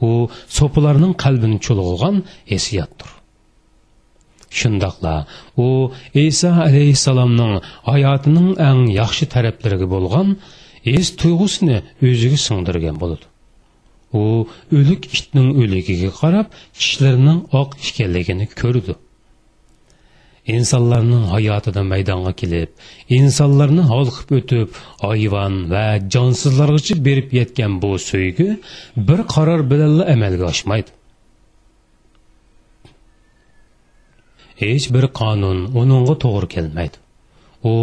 O 0.00 0.28
sopularının 0.48 1.12
qalbini 1.12 1.60
çulğuğan 1.60 2.24
hissiyatdır. 2.50 3.21
Shundoqla. 4.60 5.14
U 5.66 5.68
iso 6.28 6.50
alayhissalomning 6.68 7.54
hayotining 7.90 8.48
eng 8.68 8.80
yaxshi 9.00 9.24
taraflariga 9.34 9.86
bo'lgan 9.94 10.28
es 10.96 11.06
tuyg'usini 11.20 11.78
o'ziga 12.08 12.38
singdirgan 12.46 12.96
bo'ladi 13.02 13.26
u 14.12 14.24
o'lik 14.78 15.08
itning 15.18 15.48
o'ligiga 15.62 16.10
qarab 16.20 16.46
tishlarining 16.78 17.40
oq 17.60 17.70
ekanligini 17.88 18.46
ko'rdi. 18.60 18.94
Insonlarning 20.56 21.24
hayotida 21.34 21.82
maydonga 21.92 22.32
kelib 22.40 22.70
insonlarni 23.18 23.84
holqib 23.92 24.32
o'tib 24.38 24.80
hayvon 25.04 25.54
va 25.72 25.84
jonsizlargacha 26.14 26.96
berib 27.06 27.28
yetgan 27.38 27.78
bu 27.82 27.92
so'ygi 28.10 28.48
bir 29.08 29.20
qaror 29.34 29.60
bilan 29.72 29.94
amalga 30.14 30.44
oshmaydi. 30.52 30.90
Hech 34.62 34.86
bir 34.94 35.04
qonun 35.20 35.58
uningga 35.80 36.14
to'g'ri 36.24 36.48
kelmaydi. 36.56 36.96
U 37.72 37.74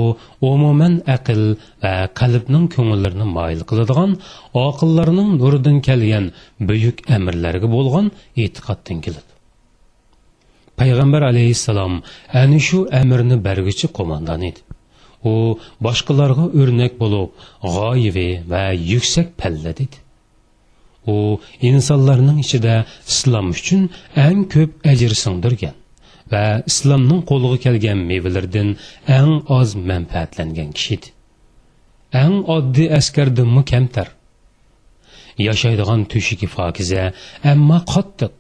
umuman 0.52 0.94
aql 1.16 1.42
va 1.84 1.94
qalbning 2.20 2.66
ko'ngillarini 2.76 3.28
moyil 3.38 3.62
qiladigan 3.70 4.12
oqillarning 4.66 5.30
nuridan 5.42 5.78
kelgan 5.88 6.26
buyuk 6.70 6.98
amrlarga 7.18 7.68
bo'lgan 7.76 8.08
e'tiqoddan 8.44 8.98
keladi. 9.06 9.32
Payg'ambar 10.80 11.22
alayhissalom 11.32 11.94
ana 12.42 12.60
shu 12.68 12.80
amrni 13.02 13.38
bergichi 13.48 13.88
qo'mondon 13.98 14.42
edi. 14.50 14.62
U 15.32 15.34
boshqalarga 15.86 16.46
o'rnak 16.60 16.94
bo'lib 17.02 17.30
g'oyivi 17.76 18.30
va 18.52 18.64
yuksak 18.92 19.28
palla 19.42 19.72
dedi. 19.82 19.98
U 21.14 21.18
insonlarning 21.70 22.40
ichida 22.46 22.76
islom 23.12 23.48
uchun 23.56 23.82
eng 24.28 24.42
ko'p 24.54 24.72
ajr 24.92 25.12
singdirgan. 25.24 25.79
Va 26.32 26.46
islomning 26.72 27.22
qo'liga 27.30 27.58
kelgan 27.66 28.00
mevalardan 28.12 28.70
eng 29.20 29.34
oz 29.60 29.70
manfaatlangan 29.92 30.70
kishi 30.78 30.94
edi 30.98 31.10
eng 32.14 32.38
oddiy 32.56 32.90
askardanmi 33.00 33.64
kamtar. 33.72 34.08
Yashaydigan 35.48 36.02
tushigi 36.12 36.48
fokiza 36.56 37.04
ammo 37.52 37.80
qattiq. 37.94 38.34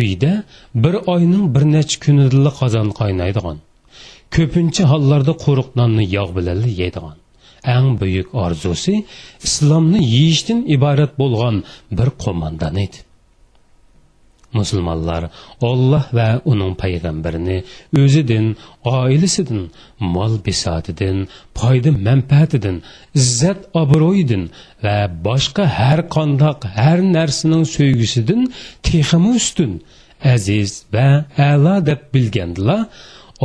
Uyda 0.00 0.32
bir 0.82 0.94
oyning 1.12 1.46
bir 1.54 1.64
necha 1.74 1.96
kunidilla 2.04 2.50
qozon 2.60 2.88
qaynaydigan 3.00 3.58
ko'pincha 4.34 4.84
hollarda 4.92 5.32
quruq 5.44 5.68
nonni 5.80 6.04
yog' 6.16 6.32
bilan 6.38 6.60
yeydigan. 6.80 7.16
Eng 7.76 7.88
buyuk 8.00 8.28
orzusi 8.44 8.94
islomni 9.46 10.00
yeyishdan 10.14 10.60
iborat 10.76 11.12
bo'lgan 11.22 11.56
bir 11.98 12.08
qo'mondon 12.22 12.76
edi. 12.84 12.98
Musulmonlar 14.60 15.22
olloh 15.70 16.04
va 16.18 16.28
uning 16.52 16.72
payg'ambarini 16.82 17.58
o'zidan 18.02 18.46
oilasidan 18.98 19.62
mol 20.14 20.34
bisotidan 20.46 21.16
foyda 21.58 21.90
manfaatidan 22.08 22.76
izzat 23.20 23.60
obro'yidan 23.82 24.44
va 24.84 24.98
boshqa 25.28 25.64
har 25.78 25.98
qandoq 26.16 26.58
har 26.78 26.98
narsaning 27.16 27.64
so'ygisidan 27.76 28.40
texmi 28.88 29.30
ustun 29.40 29.72
aziz 30.34 30.84
va 30.92 31.24
a'lo 31.48 31.86
deb 31.86 32.00
bilgandilar. 32.14 32.82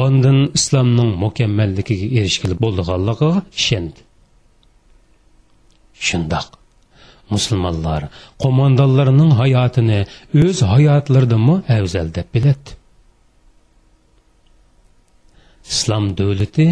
Ondan 0.06 0.38
islomning 0.58 1.12
mukammalligiga 1.24 2.08
erishgili 2.20 2.56
bo'lganligiga 2.64 3.32
ishondi. 3.60 4.00
Shundoq. 6.08 6.61
Musulmonlar 7.36 8.02
qo'mondonlarining 8.44 9.32
hayotini 9.42 10.00
o'z 10.44 10.58
hayotlaridami 10.74 11.56
afzal 11.78 12.08
deb 12.18 12.28
biladi. 12.36 12.70
Islom 15.74 16.06
davlati 16.20 16.66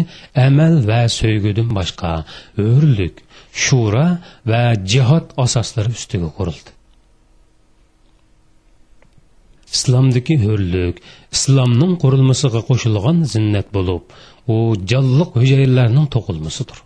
amal 0.46 0.74
va 0.90 1.00
so'ygudan 1.18 1.68
boshqa 1.78 2.12
o'rlik 2.66 3.14
shura 3.64 4.06
va 4.50 4.62
jihod 4.92 5.26
asoslari 5.44 5.90
ustiga 5.98 6.28
qurildi. 6.38 6.70
Islomdagi 9.76 10.34
ho'rlik 10.44 10.96
islomning 11.36 11.92
qurilmasiga 12.02 12.60
qo'shilgan 12.68 13.18
zinnat 13.34 13.68
bo'lib 13.76 14.14
u 14.54 14.56
jonliq 14.92 15.30
hujayralarning 15.40 16.06
to'qilmasidir 16.14 16.78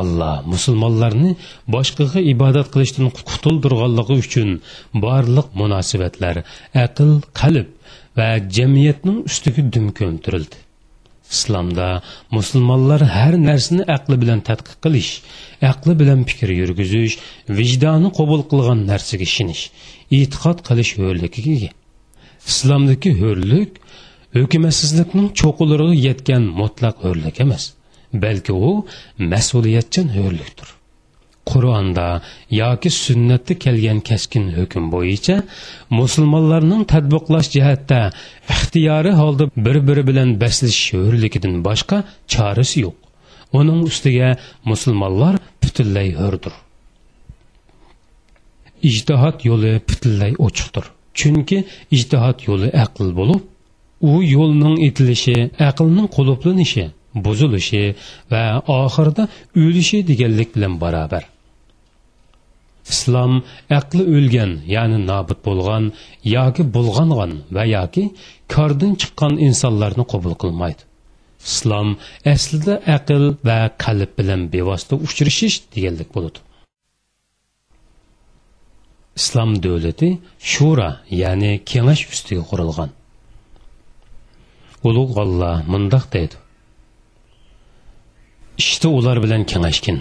Allah 0.00 0.34
musulmonlarni 0.52 1.30
boshqaga 1.74 2.20
ibodat 2.34 2.68
qilishdan 2.74 3.08
qutuldirganligi 3.30 4.14
uchun 4.24 4.50
barliq 5.04 5.48
munosabatlar 5.60 6.36
aql 6.84 7.10
qalb 7.40 7.68
va 8.18 8.28
jamiyatning 8.56 9.18
ustiga 9.30 9.62
dum 9.74 9.86
ko'ntirildi. 9.98 10.56
Islomda 11.34 11.88
musulmonlar 12.36 13.00
har 13.16 13.34
narsani 13.48 13.84
aqli 13.96 14.16
bilan 14.22 14.40
tadqiq 14.48 14.76
qilish 14.84 15.12
aqli 15.72 15.94
bilan 16.00 16.20
fikr 16.30 16.48
yurgizish 16.60 17.14
vijdoni 17.58 18.10
qabul 18.18 18.42
qilgan 18.50 18.80
narsaga 18.90 19.24
ishonish 19.30 19.62
e'tiqod 20.18 20.58
qilish 20.68 20.92
ho'rligiga 21.00 21.50
ega. 21.58 21.70
Islomdagi 22.50 23.10
ho'rlik 23.22 23.70
hukumatsizlikning 24.38 25.28
cho'qilariga 25.40 25.96
yetgan 26.06 26.42
mutlaq 26.60 26.96
ho'rlik 27.06 27.36
emas. 27.46 27.64
Balki 28.24 28.52
u 28.68 28.72
mas'uliyatchan 29.32 30.08
ho'rlikdir 30.16 30.68
qur'onda 31.50 32.06
yoki 32.60 32.90
sunnatda 33.04 33.54
kelgan 33.64 33.98
kaskin 34.08 34.44
hukm 34.58 34.84
bo'yicha 34.94 35.36
musulmonlarning 36.00 36.82
tadbiqlash 36.92 37.48
jihatda 37.56 38.00
ixtiyori 38.54 39.12
holda 39.20 39.44
bir 39.66 39.76
biri 39.88 40.02
bilan 40.10 40.30
baslashish 40.42 40.92
ho'rligidan 41.00 41.54
boshqa 41.68 41.98
chorasi 42.32 42.76
yo'q. 42.86 42.96
Uning 43.58 43.80
ustiga 43.90 44.28
musulmonlar 44.70 45.34
butunlay 45.62 46.08
ho'rdir 46.20 46.54
ijtihod 48.90 49.36
yo'li 49.48 49.72
butunlay 49.88 50.32
ochiqdir. 50.46 50.84
Chunki 51.18 51.58
ijtihod 51.96 52.38
yo'li 52.48 52.68
aql 52.84 53.08
bo'lib 53.18 53.42
u 54.10 54.12
yo'lning 54.34 54.76
etilishi 54.88 55.36
aqlning 55.68 56.08
qulublanishi 56.16 56.84
buzilishi 57.24 57.84
va 58.32 58.44
oxirida 58.80 59.24
o'lishi 59.62 59.98
deganlik 60.10 60.48
bilan 60.56 60.74
barobar. 60.82 61.24
Islom 62.92 63.32
aqli 63.78 64.02
o'lgan 64.16 64.52
ya'ni 64.74 64.98
nobud 65.10 65.38
bo'lgan 65.46 65.84
yoki 66.36 66.62
bulg'angan 66.74 67.32
va 67.56 67.64
yoki 67.76 68.04
kordan 68.54 68.92
chiqqan 69.00 69.32
insonlarni 69.46 70.04
qabul 70.12 70.34
qilmaydi. 70.42 70.82
Islom 71.50 71.88
aslida 72.34 72.74
aql 72.96 73.24
va 73.48 73.58
qalb 73.84 74.10
bilan 74.18 74.40
bevosita 74.54 74.94
uchrashish 75.06 75.56
deganlik 75.74 76.08
bo'ladi. 76.16 76.38
Islom 79.20 79.50
davlati 79.64 80.08
shura 80.52 80.90
ya'ni 81.22 81.52
kengash 81.70 82.02
ustiga 82.12 82.42
qurilgan. 82.50 82.90
Ulug' 84.88 85.14
olloh 85.22 85.56
mundoq 85.72 86.04
deydi. 86.14 86.36
Ishda 88.62 88.88
ular 88.98 89.16
bilan 89.24 89.42
kengashgin. 89.50 89.98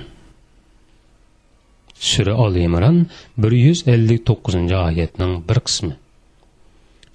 Sura 2.09 2.33
ol 2.43 2.55
imron 2.67 2.97
bir 3.41 3.51
yuz 3.65 3.79
ellik 3.93 4.21
to'qqizinchi 4.27 4.75
oyatning 4.87 5.33
bir 5.49 5.57
qismi. 5.67 5.93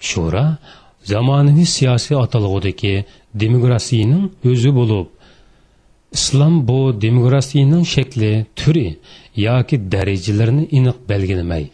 Shura 0.08 0.44
zamonaviy 1.12 1.68
siyosiy 1.76 2.16
atalg'udagi 2.24 2.94
demokratiyaning 3.42 4.24
o'zi 4.50 4.70
bo'lib 4.78 5.06
islom 6.18 6.54
bu 6.68 6.78
demokratiyaning 7.04 7.84
shakli 7.94 8.32
turi 8.60 8.88
yoki 9.46 9.76
darajalarini 9.92 10.64
aniq 10.78 10.98
belgilamay 11.10 11.64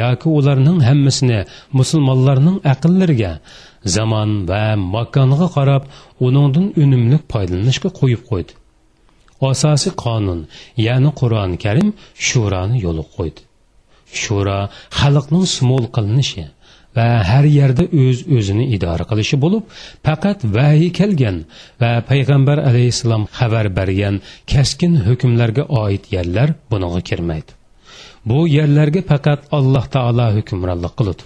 yoki 0.00 0.28
ularning 0.38 0.78
hammasini 0.88 1.40
musulmonlarning 1.78 2.58
aqllariga 2.72 3.32
zamon 3.96 4.30
va 4.50 4.64
makonga 4.96 5.48
qarab 5.56 5.82
uningdan 6.26 6.66
unumli 6.82 7.18
foydalanishga 7.32 7.88
qo'yib 8.00 8.22
qo'ydi. 8.30 8.52
Asosiy 9.54 9.92
qonun 10.04 10.40
ya'ni 10.86 11.10
qur'oni 11.20 11.56
karim 11.64 11.88
shuroni 12.28 12.76
yo'li 12.86 13.04
qo'ydi. 13.16 13.40
Shura 14.22 14.58
xalqning 15.00 15.46
smol 15.56 15.84
qilinishi 15.96 16.44
va 16.96 17.06
har 17.30 17.44
yerda 17.58 17.84
o'z 18.02 18.18
öz 18.18 18.18
o'zini 18.36 18.64
idora 18.76 19.04
qilishi 19.10 19.36
bo'lib 19.44 19.64
faqat 20.06 20.38
vahiy 20.56 20.90
kelgan 20.98 21.38
va 21.82 21.92
payg'ambar 22.10 22.58
alayhissalom 22.68 23.24
xabar 23.38 23.66
bergan 23.78 24.16
kaskin 24.52 24.92
hukmlarga 25.06 25.64
oid 25.82 26.04
yerlar 26.14 26.48
buniga 26.70 27.00
kirmaydi. 27.08 27.50
Bu 28.28 28.38
yerlarga 28.56 29.02
faqat 29.10 29.40
alloh 29.58 29.84
taolo 29.94 30.26
hukmronlik 30.36 30.94
qiladi. 30.98 31.22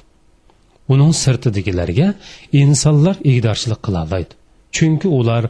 Uning 0.93 1.12
sirtidagilarga 1.23 2.09
insonlar 2.62 3.17
igdorchilik 3.31 3.81
qila 3.87 4.01
oladi 4.07 4.35
chunki 4.77 5.09
ular 5.18 5.43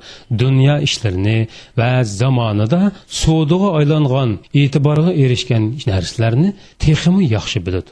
dunyo 0.43 0.77
ishlarini 0.87 1.39
va 1.79 1.91
zamonida 2.21 2.81
savdoga 3.21 3.69
aylangan 3.79 4.31
e'tiborga 4.61 5.13
erishgan 5.25 5.65
narsalarni 5.91 6.49
texmi 6.85 7.25
yaxshi 7.37 7.59
biladi. 7.67 7.91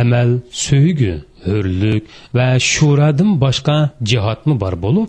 Amal 0.00 0.28
so'ygi 0.64 1.14
hurlik 1.46 2.02
va 2.36 2.48
shuradan 2.72 3.30
boshqa 3.44 3.76
jihodmi 4.10 4.54
bor 4.62 4.74
bo'lib 4.84 5.08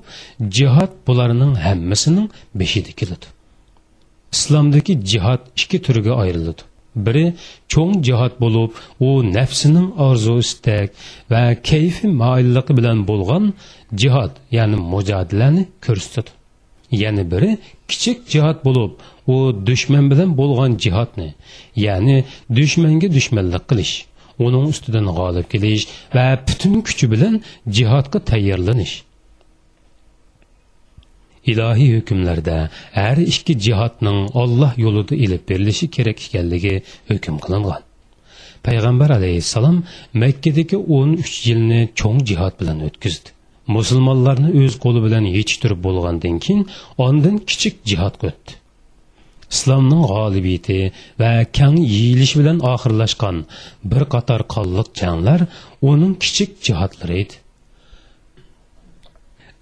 jihod 0.58 0.92
bularning 1.08 1.54
hammasining 1.66 2.28
beshida 2.60 2.92
keladi. 3.00 3.28
Islomdagi 4.36 4.94
jihod 5.12 5.42
ikki 5.62 5.78
turga 5.86 6.14
ayriladi. 6.24 6.62
Biri 7.06 7.26
cho'ng 7.74 7.94
jihod 8.08 8.34
bo'lib 8.44 8.72
u 9.08 9.10
nafsining 9.38 9.88
orzu 10.08 10.36
istak 10.46 10.90
va 11.32 11.44
kayfi 11.70 12.08
moyilligi 12.22 12.74
bilan 12.80 12.98
bo'lgan 13.10 13.44
jihod 14.02 14.32
ya'ni 14.58 14.78
mujodilani 14.94 15.64
ko'rsatadi 15.86 16.32
yana 17.04 17.24
biri 17.32 17.52
kichik 17.90 18.18
jihod 18.34 18.58
bo'lib 18.68 18.92
u 19.34 19.36
dushman 19.68 20.06
bilan 20.12 20.30
bo'lgan 20.42 20.72
jihodni 20.84 21.30
ya'ni 21.86 22.18
dushmanga 22.58 23.08
dushmanlik 23.18 23.64
qilish 23.72 23.96
uning 24.46 24.66
ustidan 24.74 25.08
g'olib 25.18 25.46
kelish 25.54 25.84
va 26.16 26.26
butun 26.48 26.74
kuchi 26.88 27.06
bilan 27.14 27.34
jihodga 27.78 28.20
tayyorlanish. 28.32 28.96
Ilohiy 31.52 31.92
hukmlarda 31.98 32.58
har 33.00 33.18
ikki 33.32 33.54
jihodning 33.66 34.20
olloh 34.42 34.72
yo'lida 34.86 35.16
ilib 35.26 35.44
berilishi 35.50 35.88
kerak 35.96 36.18
ekanligi 36.28 36.76
hukm 37.12 37.36
qilingan 37.46 37.82
payg'ambar 38.68 39.10
alayhissalom 39.20 39.78
makkadagi 40.24 40.78
o'n 40.98 41.10
uch 41.24 41.36
yilni 41.48 41.82
cho'ng 42.00 42.20
jihod 42.30 42.54
bilan 42.62 42.78
o'tkazdi 42.88 43.30
musulmonlarni 43.78 44.50
o'z 44.62 44.74
qo'li 44.84 45.00
bilan 45.06 45.26
yechishtirib 45.38 45.80
bo'lgandan 45.88 46.36
keyin 46.46 46.62
ondan 47.08 47.36
kichik 47.50 47.76
jihodga 47.92 48.32
o'tdi 48.32 48.54
islomning 49.56 50.04
g'olibiyati 50.12 50.80
va 51.22 51.32
kang 51.58 51.78
yeyilishi 51.96 52.36
bilan 52.42 52.58
oxirlashgan 52.74 53.38
bir 53.92 54.04
qator 54.14 54.42
qonliq 54.56 54.90
janglar 55.02 55.42
uning 55.92 56.14
kichik 56.24 56.52
jihodlari 56.68 57.16
edi 57.24 57.36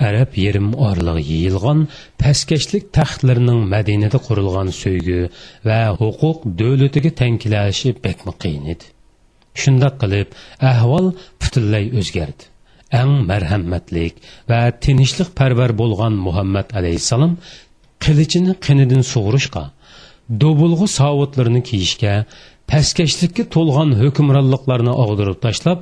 arab 0.08 0.32
yerim 0.46 0.70
orlig'i 0.90 1.24
yeyilgan 1.32 1.80
pastkashlik 2.22 2.84
taxtlarining 2.98 3.62
madinada 3.74 4.20
qurilgan 4.28 4.70
so'ygi 4.82 5.20
va 5.68 5.82
huquq 6.00 6.40
davlatiga 6.62 7.12
tankilashi 7.22 7.90
bakmi 8.06 8.34
qiyin 8.44 8.64
edi. 8.74 8.86
Shundoq 9.62 9.96
qilib 10.02 10.28
ahvol 10.72 11.06
butunlay 11.42 11.86
o'zgardi. 12.00 12.44
Eng 13.02 13.14
marhamatlik 13.30 14.14
va 14.50 14.62
tinchlik 14.86 15.30
parvar 15.40 15.72
bo'lgan 15.82 16.14
muhammad 16.28 16.68
alayhisalom 16.80 17.34
qilichini 18.04 18.54
qinidan 18.66 19.04
sug'urishga 19.14 19.64
dobulg'u 20.42 20.88
savutlarini 21.00 21.62
kiyishga 21.70 22.14
pastkashlikka 22.72 23.44
to'lgan 23.56 23.90
hukmronliklarni 24.02 24.94
og'dirib 25.04 25.40
tashlab 25.46 25.80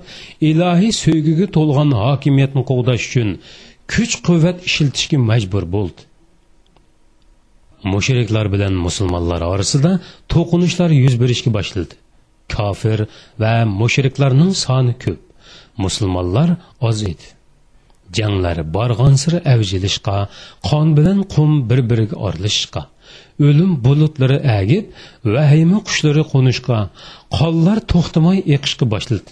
ilohiy 0.50 0.94
so'ygiga 1.04 1.48
to'lgan 1.58 1.90
hokimiyatni 2.02 2.64
qo'g'dash 2.72 3.04
uchun 3.10 3.30
kuch 3.94 4.14
quvvat 4.28 4.58
ishlatishga 4.68 5.18
majbur 5.30 5.64
bo'ldi. 5.76 6.02
Mushriklar 7.94 8.46
bilan 8.54 8.74
musulmonlar 8.86 9.42
orasida 9.54 9.92
to'qinishlar 10.34 10.90
yuz 11.04 11.16
berishga 11.22 11.52
boshladi. 11.58 11.94
Kofir 12.54 13.00
va 13.42 13.54
mushriklarning 13.82 14.52
soni 14.66 14.94
ko'p. 15.04 15.20
Musulmonlar 15.84 16.50
oz 16.90 17.00
edi. 17.12 17.28
Janglar 18.18 18.58
borg'ansiri 18.78 19.40
avjilishqa 19.54 20.18
qon 20.70 20.88
bilan 20.98 21.20
qum 21.34 21.52
bir 21.70 21.80
biriga 21.90 22.18
orlishishqa 22.28 22.84
o'lim 23.48 23.72
bulutlari 23.86 24.38
agib 24.60 24.86
vahima 25.36 25.80
qushlari 25.88 26.24
qo'nishqa 26.34 26.80
qonlar 27.38 27.78
to'xtamay 27.94 28.38
eqishga 28.56 28.86
boshladi. 28.94 29.32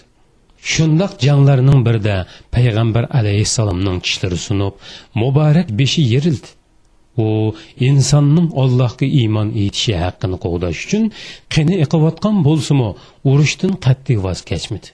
Shundoq 0.72 1.12
janglarning 1.26 1.80
birida 1.86 2.16
payg'ambar 2.54 3.04
alayhissalomning 3.18 3.98
tishlari 4.06 4.38
sunib 4.46 4.74
muborak 5.22 5.68
beshi 5.80 6.02
yerildi 6.14 6.50
u 7.18 7.54
insonning 7.88 8.48
allohga 8.62 9.06
iymon 9.20 9.48
etishi 9.64 9.94
haqqini 10.04 10.36
qo'g'dash 10.44 10.80
uchun 10.86 11.04
qini 11.54 11.74
iqiyotgan 11.84 12.36
bo'lsimi 12.46 12.88
urushdan 13.30 13.72
qat'iy 13.86 14.18
voz 14.26 14.40
kechmadi. 14.50 14.88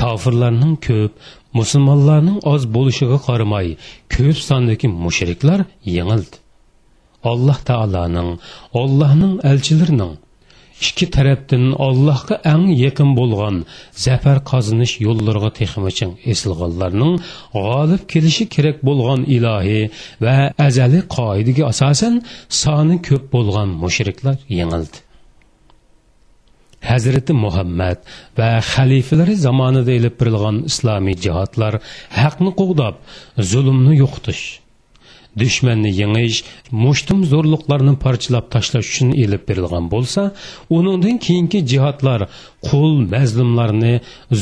Kofirlarning 0.00 0.74
ko'p 0.88 1.12
musulmonlarning 1.58 2.38
oz 2.52 2.62
bo'lishiga 2.76 3.18
qaramay 3.28 3.68
ko'p 4.14 4.36
sondagi 4.48 4.88
mushriklar 5.04 5.60
yengildi. 5.96 6.36
Alloh 7.32 7.58
taoloning 7.70 8.30
ollohning 8.80 9.34
elchilarining 9.50 10.14
ikki 10.80 11.06
tarafdan 11.16 11.64
allohga 11.86 12.36
eng 12.52 12.66
yaqin 12.84 13.10
bo'lgan 13.18 13.56
zafar 14.04 14.38
qozinish 14.50 14.94
yo'llariga 15.06 15.50
texmiching 15.60 16.12
esilg'anlarning 16.32 17.14
g'olib 17.56 18.02
kelishi 18.12 18.44
kerak 18.54 18.78
bo'lgan 18.88 19.20
ilohiy 19.36 19.84
va 20.24 20.36
azaliy 20.66 21.02
qoidaga 21.16 21.62
asosan 21.72 22.14
soni 22.62 22.96
ko'p 23.08 23.24
bo'lgan 23.34 23.68
mushriklar 23.82 24.36
yengildi 24.58 24.98
hazrati 26.90 27.32
muhammad 27.44 27.98
va 28.38 28.50
xalifalari 28.72 29.34
zamonida 29.46 29.92
ilib 29.98 30.14
birilgan 30.20 30.56
islomiy 30.70 31.16
jihodlar 31.24 31.74
haqni 32.22 32.50
qo'g'dab 32.60 32.94
zulmni 33.52 33.92
yo'qitish 34.02 34.44
dushmanni 35.42 35.90
yengish 36.00 36.38
mushtum 36.84 37.20
zo'rliqlarni 37.32 37.94
parchalab 38.04 38.46
tashlash 38.54 38.88
uchun 38.92 39.10
elib 39.24 39.42
berilgan 39.48 39.84
bo'lsa 39.94 40.22
uningdan 40.76 41.16
keyingi 41.26 41.60
jihatlar 41.72 42.20
qul 42.68 42.92
mazlumlarni 43.14 43.94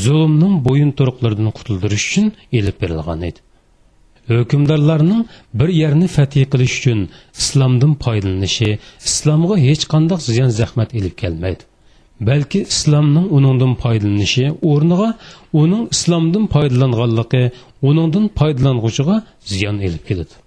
zulmning 0.04 0.54
bo'yin 0.66 0.90
turuqlaridan 0.98 1.50
qutuldirish 1.58 2.06
uchun 2.10 2.26
elib 2.58 2.76
berilgan 2.82 3.20
edi. 3.30 3.40
Hukmdorlarning 4.32 5.22
bir 5.60 5.70
yerni 5.82 6.06
fatih 6.16 6.44
qilish 6.52 6.74
uchun 6.78 7.00
islomdan 7.42 7.92
foydalanishi 8.04 8.70
islomga 9.08 9.56
hech 9.66 9.84
qanday 9.92 10.18
ziyon 10.28 10.50
zahmat 10.60 10.90
elib 10.98 11.14
kelmaydi 11.22 11.64
balki 12.28 12.60
islomning 12.74 13.26
uningdan 13.36 13.74
foydalanishi 13.82 14.46
o'rniga 14.70 15.08
uning 15.62 15.84
islomdan 15.94 16.44
foydalanganligi 16.54 17.42
uningdan 17.88 18.26
foydalanuvchiga 18.38 19.16
ziyon 19.52 19.76
elib 19.86 20.02
keladi 20.08 20.43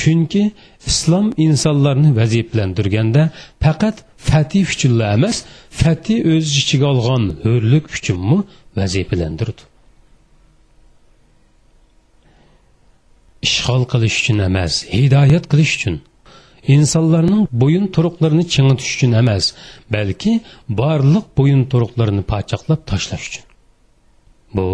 chunki 0.00 0.42
islom 0.90 1.26
insonlarni 1.46 2.10
vazifalantirganda 2.20 3.22
faqat 3.64 3.96
fatih 4.28 4.64
uchunla 4.74 5.06
emas 5.16 5.36
fatih 5.80 6.18
o'z 6.32 6.46
ichiga 6.60 6.86
olgan 6.94 7.24
ho'rlik 7.44 7.84
uchunmi 7.96 8.38
vazifalantirdi. 8.78 9.62
Ishg'ol 13.46 13.82
qilish 13.92 14.16
uchun 14.22 14.38
emas 14.48 14.72
hidoyat 14.96 15.44
qilish 15.52 15.72
uchun. 15.78 15.96
Insonlarning 16.76 17.42
bo'yin 17.62 17.84
turuqlarini 17.94 18.44
chingitish 18.54 18.90
uchun 18.96 19.12
emas 19.22 19.44
balki 19.94 20.32
barliq 20.80 21.26
bo'yin 21.38 21.62
turuqlarini 21.72 22.22
pochoqlab 22.32 22.80
tashlash 22.90 23.26
uchun. 23.30 23.44
Bu 24.58 24.66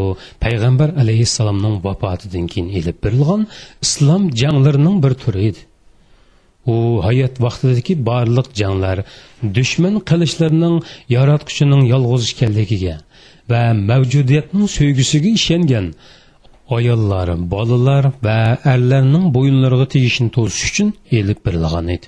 payg'ambar 0.45 0.89
alayhissalomning 1.03 1.77
vafotidan 1.87 2.47
keyin 2.53 2.69
ilib 2.79 2.99
berilgan 3.05 3.43
islom 3.87 4.23
janglarining 4.41 4.97
bir 5.05 5.15
turi 5.23 5.41
edi. 5.51 5.61
U 6.73 6.75
hayot 7.07 7.35
vaqtidagi 7.45 7.95
barliq 8.09 8.49
janglar 8.61 8.99
dushman 9.57 9.95
qilishlarining 10.11 10.77
yaratquchining 11.17 11.83
yolg'iz 11.93 12.25
ekanligiga 12.35 12.95
va 13.51 13.63
mavjudiyatning 13.91 14.67
so'ygisiga 14.77 15.31
ishongan 15.39 15.87
ayollar 16.79 17.29
bolalar 17.55 18.05
va 18.27 18.39
erlarning 18.75 19.27
bo'yinlariga 19.37 19.87
tegishini 19.95 20.31
to'sish 20.37 20.65
uchun 20.71 20.89
elib 21.21 21.39
berilgan 21.47 21.89
edi. 21.97 22.07